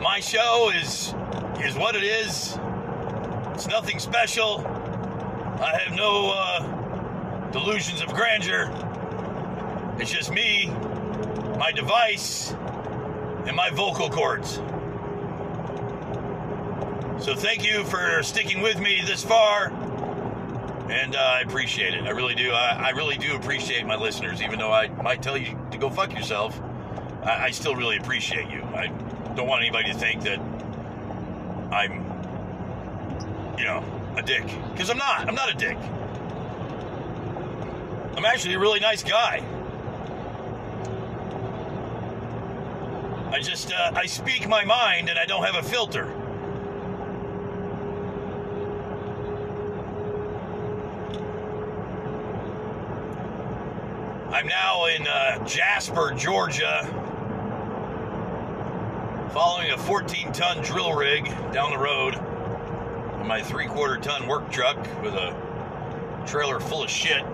[0.00, 1.14] my show is
[1.62, 2.58] is what it is.
[3.52, 4.64] It's nothing special.
[5.60, 8.70] I have no uh, delusions of grandeur.
[9.98, 10.68] It's just me,
[11.58, 12.52] my device,
[13.46, 14.60] and my vocal cords.
[17.22, 19.72] So thank you for sticking with me this far.
[20.90, 22.04] And uh, I appreciate it.
[22.04, 22.50] I really do.
[22.52, 25.90] I, I really do appreciate my listeners, even though I might tell you to go
[25.90, 26.58] fuck yourself.
[27.22, 28.62] I, I still really appreciate you.
[28.62, 28.86] I
[29.34, 30.38] don't want anybody to think that
[31.70, 32.04] I'm,
[33.58, 33.84] you know,
[34.16, 34.44] a dick.
[34.72, 35.28] Because I'm not.
[35.28, 35.76] I'm not a dick.
[38.16, 39.44] I'm actually a really nice guy.
[43.30, 46.10] I just, uh, I speak my mind and I don't have a filter.
[54.38, 56.84] I'm now in uh, Jasper, Georgia,
[59.32, 62.14] following a 14 ton drill rig down the road
[63.26, 67.24] my three quarter ton work truck with a trailer full of shit.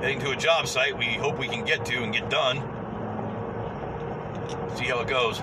[0.00, 2.58] Heading to a job site we hope we can get to and get done.
[4.76, 5.42] See how it goes.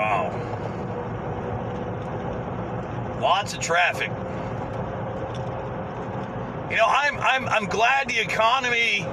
[0.00, 0.30] Wow.
[3.20, 4.08] Lots of traffic.
[6.70, 9.04] You know, I'm I'm I'm glad the economy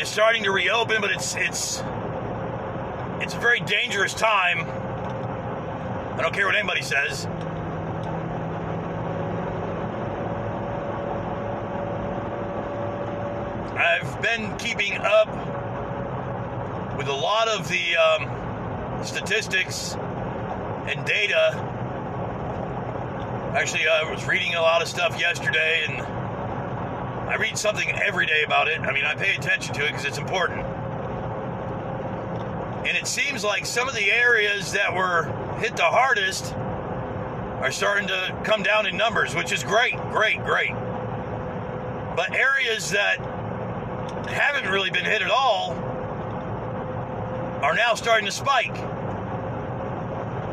[0.00, 1.82] is starting to reopen, but it's it's
[3.20, 4.68] it's a very dangerous time.
[6.18, 7.26] I don't care what anybody says.
[13.76, 15.28] I've been keeping up
[16.96, 21.52] with a lot of the um, statistics and data.
[23.56, 28.42] Actually, I was reading a lot of stuff yesterday, and I read something every day
[28.44, 28.80] about it.
[28.80, 30.57] I mean, I pay attention to it because it's important.
[32.88, 35.24] And it seems like some of the areas that were
[35.60, 40.72] hit the hardest are starting to come down in numbers, which is great, great, great.
[42.16, 43.18] But areas that
[44.30, 45.72] haven't really been hit at all
[47.62, 48.74] are now starting to spike.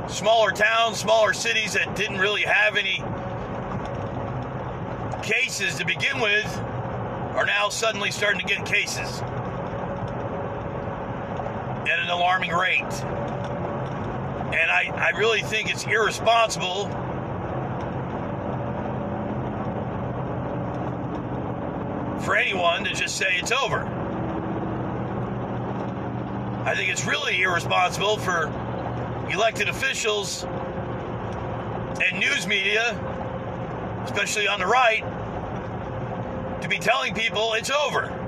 [0.09, 3.01] Smaller towns, smaller cities that didn't really have any
[5.23, 6.57] cases to begin with
[7.37, 9.21] are now suddenly starting to get cases
[11.87, 12.81] at an alarming rate.
[12.81, 16.89] And I, I really think it's irresponsible
[22.21, 23.81] for anyone to just say it's over.
[26.65, 28.47] I think it's really irresponsible for
[29.31, 32.99] elected officials and news media,
[34.05, 35.03] especially on the right,
[36.61, 38.24] to be telling people it's over.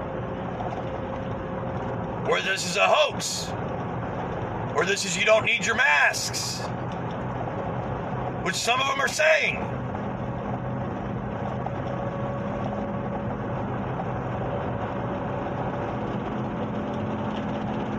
[2.29, 3.47] Or this is a hoax.
[4.75, 6.59] Or this is you don't need your masks.
[8.43, 9.57] Which some of them are saying.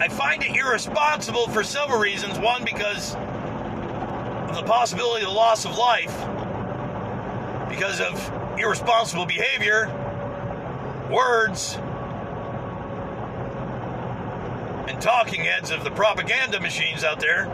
[0.01, 2.39] I find it irresponsible for several reasons.
[2.39, 6.15] One, because of the possibility of the loss of life,
[7.69, 9.89] because of irresponsible behavior,
[11.11, 11.79] words,
[14.89, 17.44] and talking heads of the propaganda machines out there.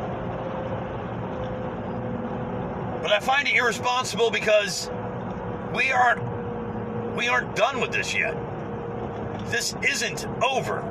[3.02, 4.88] But I find it irresponsible because
[5.74, 6.22] we aren't
[7.16, 8.36] we aren't done with this yet.
[9.50, 10.90] This isn't over.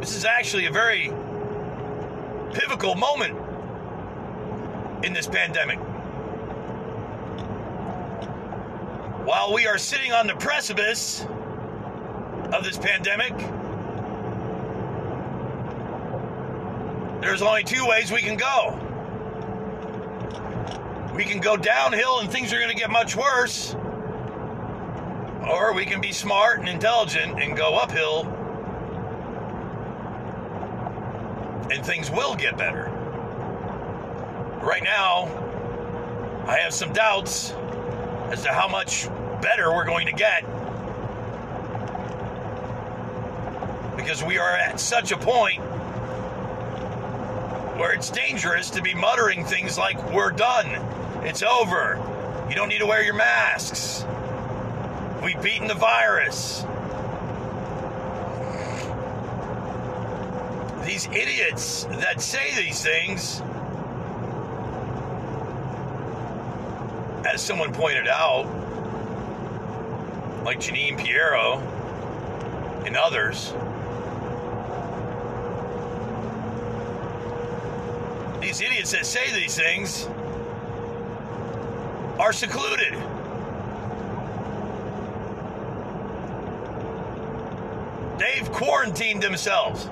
[0.00, 1.12] This is actually a very
[2.52, 3.38] pivotal moment
[5.04, 5.78] in this pandemic.
[9.24, 11.26] While we are sitting on the precipice
[12.52, 13.36] of this pandemic,
[17.20, 18.78] there's only two ways we can go.
[21.14, 23.74] We can go downhill and things are going to get much worse,
[25.48, 28.24] or we can be smart and intelligent and go uphill
[31.70, 32.90] and things will get better.
[34.62, 35.26] Right now,
[36.46, 37.54] I have some doubts
[38.30, 39.08] as to how much
[39.42, 40.44] better we're going to get.
[43.96, 45.60] Because we are at such a point
[47.78, 50.66] where it's dangerous to be muttering things like, We're done,
[51.24, 51.98] it's over,
[52.48, 54.04] you don't need to wear your masks,
[55.22, 56.64] we've beaten the virus.
[60.90, 63.40] these idiots that say these things,
[67.34, 68.44] as someone pointed out,
[70.44, 71.58] like Jeanine Pirro
[72.84, 73.52] and others,
[78.40, 80.06] these idiots that say these things
[82.18, 82.94] are secluded.
[88.18, 89.88] They've quarantined themselves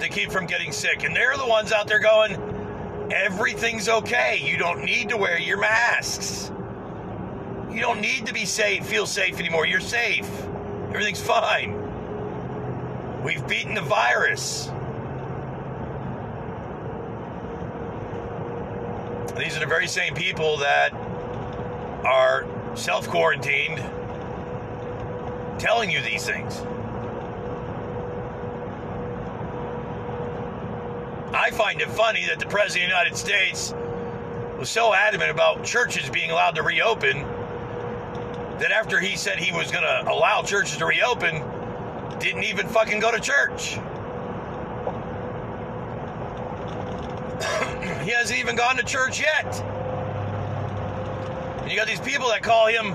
[0.00, 1.04] to keep from getting sick.
[1.04, 2.57] And they're the ones out there going,
[3.10, 4.40] everything's okay.
[4.42, 6.50] You don't need to wear your masks.
[7.70, 9.66] You don't need to be safe, feel safe anymore.
[9.66, 10.28] You're safe.
[10.88, 11.84] Everything's fine.
[13.22, 14.70] We've beaten the virus.
[19.38, 20.92] These are the very same people that
[22.04, 23.78] are self quarantined
[25.60, 26.62] telling you these things.
[31.48, 33.72] I find it funny that the President of the United States
[34.58, 37.22] was so adamant about churches being allowed to reopen
[38.58, 41.42] that after he said he was going to allow churches to reopen,
[42.18, 43.70] didn't even fucking go to church.
[48.04, 49.46] he hasn't even gone to church yet.
[51.62, 52.94] And you got these people that call him,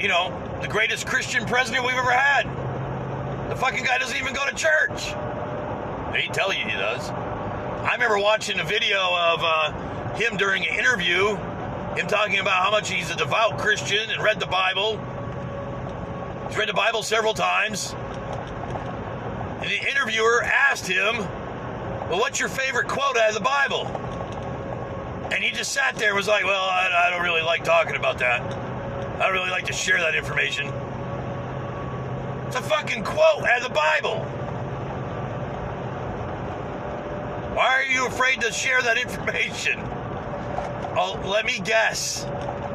[0.00, 0.32] you know,
[0.62, 2.46] the greatest Christian president we've ever had.
[3.50, 5.12] The fucking guy doesn't even go to church.
[6.16, 7.08] He tell you he does.
[7.10, 11.36] I remember watching a video of uh, him during an interview,
[11.96, 14.98] him talking about how much he's a devout Christian and read the Bible.
[16.48, 17.94] He's read the Bible several times.
[19.60, 21.16] And the interviewer asked him,
[22.08, 23.86] Well, what's your favorite quote out of the Bible?
[25.32, 27.96] And he just sat there and was like, Well, I, I don't really like talking
[27.96, 28.40] about that.
[28.40, 30.72] I don't really like to share that information.
[32.46, 34.26] It's a fucking quote out of the Bible.
[37.58, 39.80] Why are you afraid to share that information?
[40.96, 42.24] Oh, let me guess.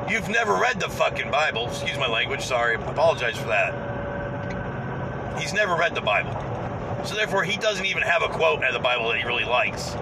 [0.09, 1.69] You've never read the fucking Bible.
[1.69, 2.75] Excuse my language, sorry.
[2.75, 5.39] Apologize for that.
[5.39, 6.33] He's never read the Bible.
[7.05, 9.45] So therefore, he doesn't even have a quote out of the Bible that he really
[9.45, 9.95] likes.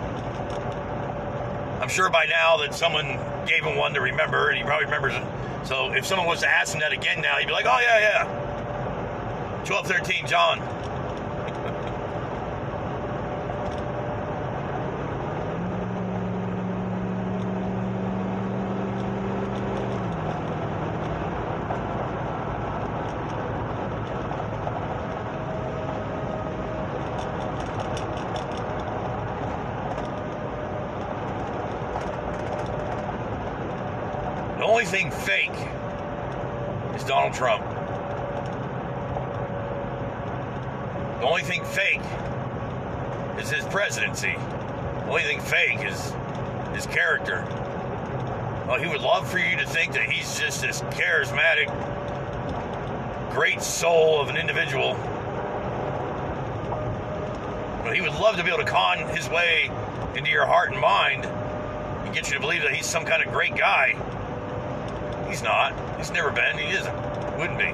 [1.79, 5.13] I'm sure by now that someone gave him one to remember, and he probably remembers
[5.13, 5.23] it.
[5.63, 7.99] So if someone was to ask him that again now, he'd be like, oh, yeah,
[7.99, 8.25] yeah.
[9.61, 10.81] 1213, John.
[34.61, 35.49] The only thing fake
[36.95, 37.63] is Donald Trump.
[41.19, 42.03] The only thing fake
[43.39, 44.35] is his presidency.
[44.35, 46.13] The only thing fake is
[46.75, 47.43] his character.
[47.43, 51.67] Well, he would love for you to think that he's just this charismatic,
[53.31, 54.95] great soul of an individual.
[57.83, 59.69] But he would love to be able to con his way
[60.15, 63.31] into your heart and mind and get you to believe that he's some kind of
[63.31, 63.95] great guy.
[65.29, 65.73] He's not.
[65.97, 66.57] He's never been.
[66.57, 66.95] He isn't.
[67.37, 67.73] Wouldn't be.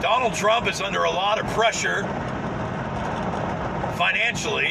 [0.00, 2.02] Donald Trump is under a lot of pressure
[3.98, 4.68] financially.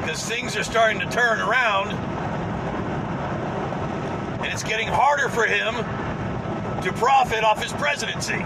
[0.00, 1.92] Because things are starting to turn around,
[4.42, 5.74] and it's getting harder for him
[6.82, 8.42] to profit off his presidency.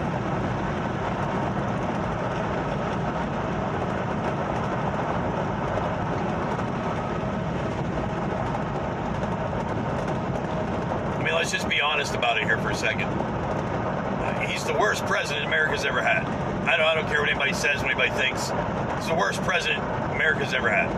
[11.17, 13.03] I mean, let's just be honest about it here for a second.
[13.07, 16.25] Uh, He's the worst president America's ever had.
[16.67, 18.49] I don't, I don't care what anybody says, what anybody thinks.
[18.97, 20.89] He's the worst president America's ever had.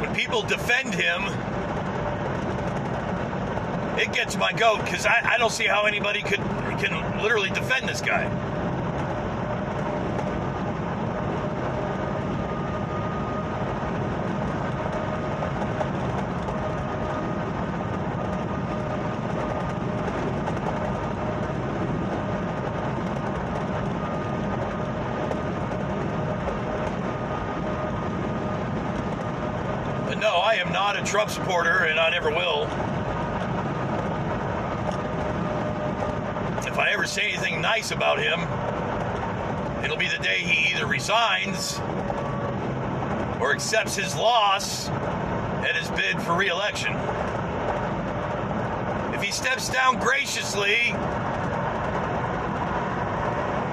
[0.00, 1.22] When people defend him,
[3.98, 6.40] it gets my goat because I, I don't see how anybody could
[6.78, 8.28] can literally defend this guy.
[30.06, 32.64] But no, I am not Trump supporter, and I never will.
[36.66, 38.40] If I ever say anything nice about him,
[39.84, 41.78] it'll be the day he either resigns
[43.40, 46.94] or accepts his loss at his bid for re-election.
[49.14, 50.92] If he steps down graciously,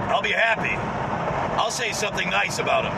[0.09, 0.75] I'll be happy.
[1.59, 2.93] I'll say something nice about him.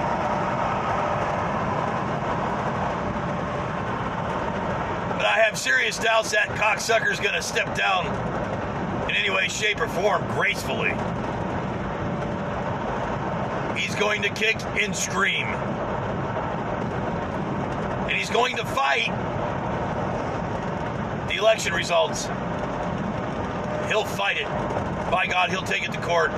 [5.17, 8.07] But I have serious doubts that cocksucker's going to step down
[9.07, 10.89] in any way, shape, or form gracefully.
[13.79, 15.45] He's going to kick and scream.
[18.07, 19.09] And he's going to fight
[21.29, 22.25] the election results.
[23.89, 24.47] He'll fight it.
[25.11, 26.31] By God, he'll take it to court.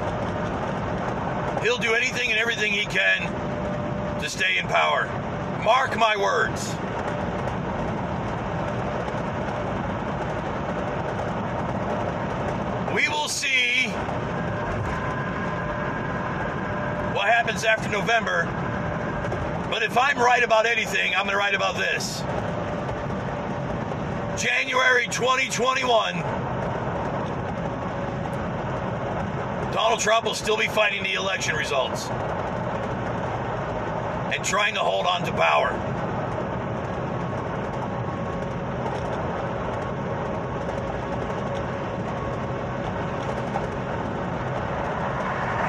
[1.63, 3.21] He'll do anything and everything he can
[4.21, 5.05] to stay in power.
[5.63, 6.75] Mark my words.
[12.95, 13.89] We will see
[17.13, 18.43] what happens after November.
[19.71, 22.19] But if I'm right about anything, I'm going to write about this.
[24.37, 26.15] January 2021,
[29.71, 32.09] Donald Trump will still be fighting the election results
[34.35, 35.71] and trying to hold on to power.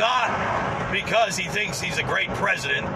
[0.00, 0.92] Not
[1.36, 2.86] because he thinks he's a great president,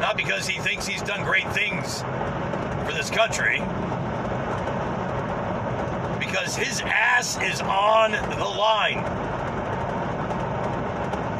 [0.00, 2.02] not because he thinks he's done great things
[2.84, 3.58] for this country,
[6.18, 9.02] because his ass is on the line.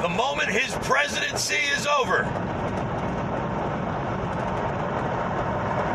[0.01, 2.25] The moment his presidency is over,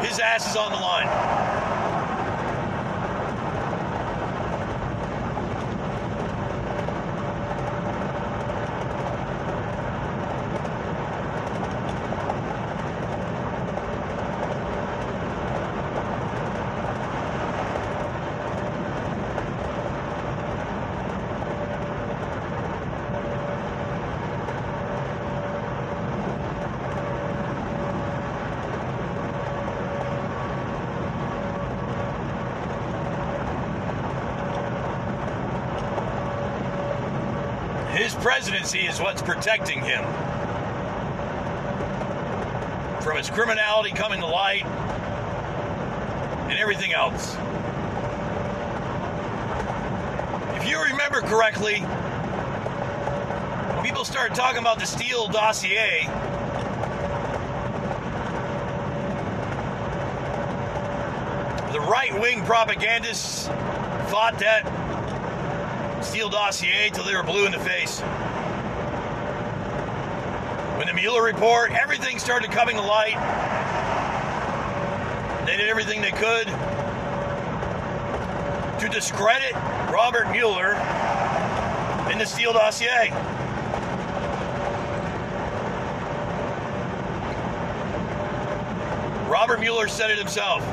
[0.06, 1.32] his ass is on the line.
[38.64, 40.06] Presidency is what's protecting him
[43.02, 44.64] from his criminality coming to light
[46.49, 47.35] and everything else.
[50.56, 51.80] If you remember correctly,
[53.72, 56.06] when people started talking about the Steele dossier,
[61.73, 63.48] the right wing propagandists
[64.07, 64.64] thought that
[66.02, 68.02] Steele dossier till they were blue in the face.
[71.03, 73.17] Mueller report, everything started coming to light.
[75.45, 76.47] They did everything they could
[78.80, 79.53] to discredit
[79.91, 80.75] Robert Mueller
[82.09, 83.09] in the Steele dossier.
[89.27, 90.63] Robert Mueller said it himself.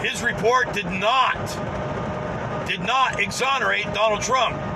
[0.00, 1.34] His report did not
[2.68, 4.69] did not exonerate Donald Trump.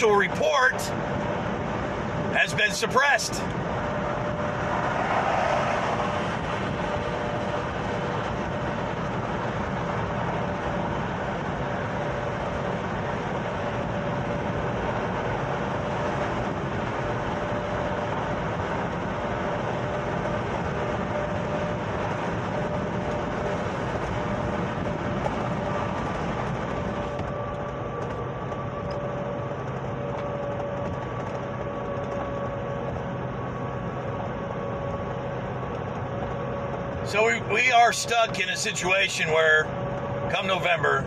[0.00, 0.80] Actual report
[2.32, 3.42] has been suppressed.
[37.10, 39.64] So we, we are stuck in a situation where,
[40.32, 41.00] come November,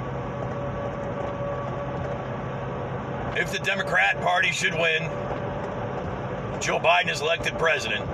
[3.35, 5.09] if the Democrat Party should win,
[6.61, 8.07] Joe Biden is elected president.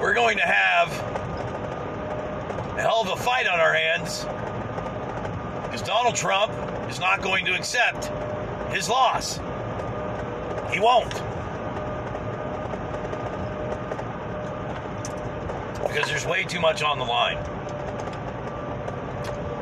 [0.00, 0.92] We're going to have
[2.78, 4.26] a hell of a fight on our hands
[5.64, 6.52] because Donald Trump
[6.88, 8.12] is not going to accept
[8.72, 9.40] his loss.
[10.72, 11.20] He won't.
[15.94, 17.36] because there's way too much on the line.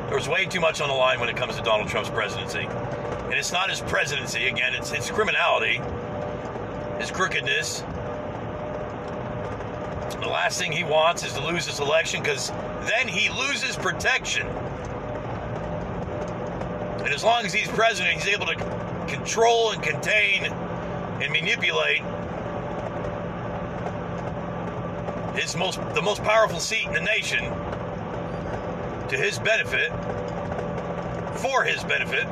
[0.09, 2.61] There's way too much on the line when it comes to Donald Trump's presidency.
[2.61, 5.81] And it's not his presidency, again, it's his criminality,
[6.99, 7.81] his crookedness.
[10.21, 12.47] The last thing he wants is to lose this election because
[12.87, 14.47] then he loses protection.
[14.47, 18.55] And as long as he's president, he's able to
[19.09, 22.03] control and contain and manipulate
[25.35, 27.43] his most the most powerful seat in the nation
[29.09, 29.91] to his benefit
[31.39, 32.25] for his benefit.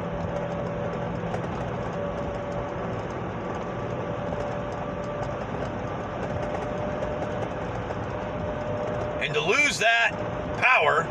[9.22, 10.12] And to lose that
[10.58, 11.08] power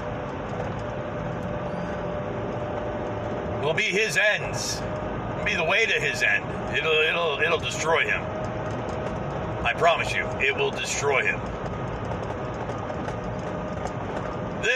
[3.62, 4.80] will be his ends
[5.36, 6.44] will be the way to his end.
[6.76, 8.22] It'll it'll it'll destroy him.
[9.64, 11.40] I promise you, it will destroy him.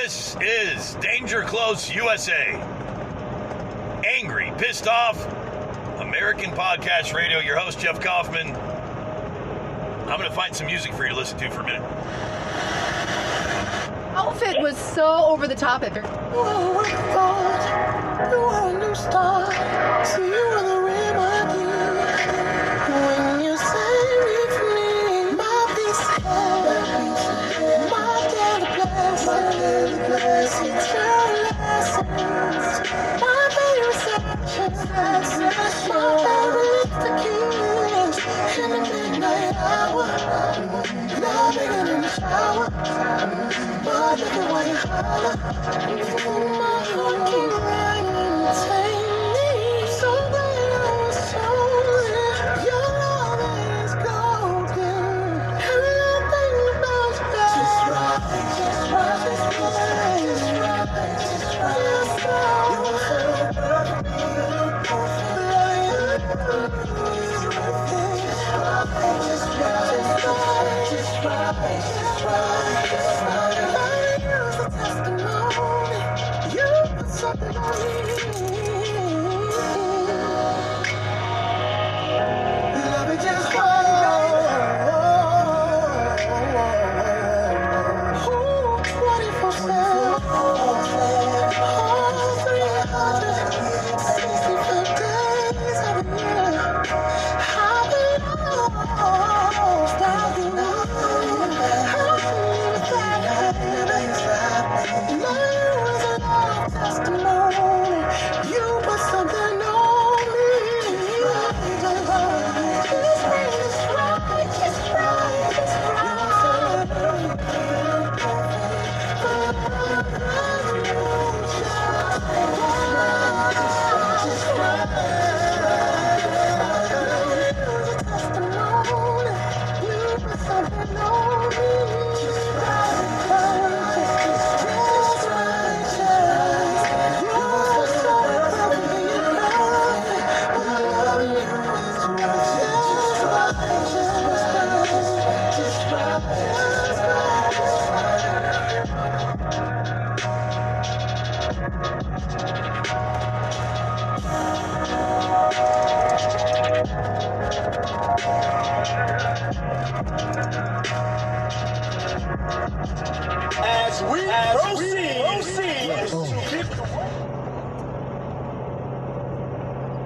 [0.04, 2.60] This is Danger Close USA.
[4.04, 5.16] Angry, pissed off,
[5.98, 7.38] American Podcast Radio.
[7.38, 8.54] Your host, Jeff Kaufman.
[8.54, 11.82] I'm going to find some music for you to listen to for a minute.
[14.14, 15.82] outfit was so over the top.
[15.82, 19.50] It very- Whoa, I you were a new star.
[20.04, 21.43] So you were the remedy.
[45.14, 46.33] Eu vou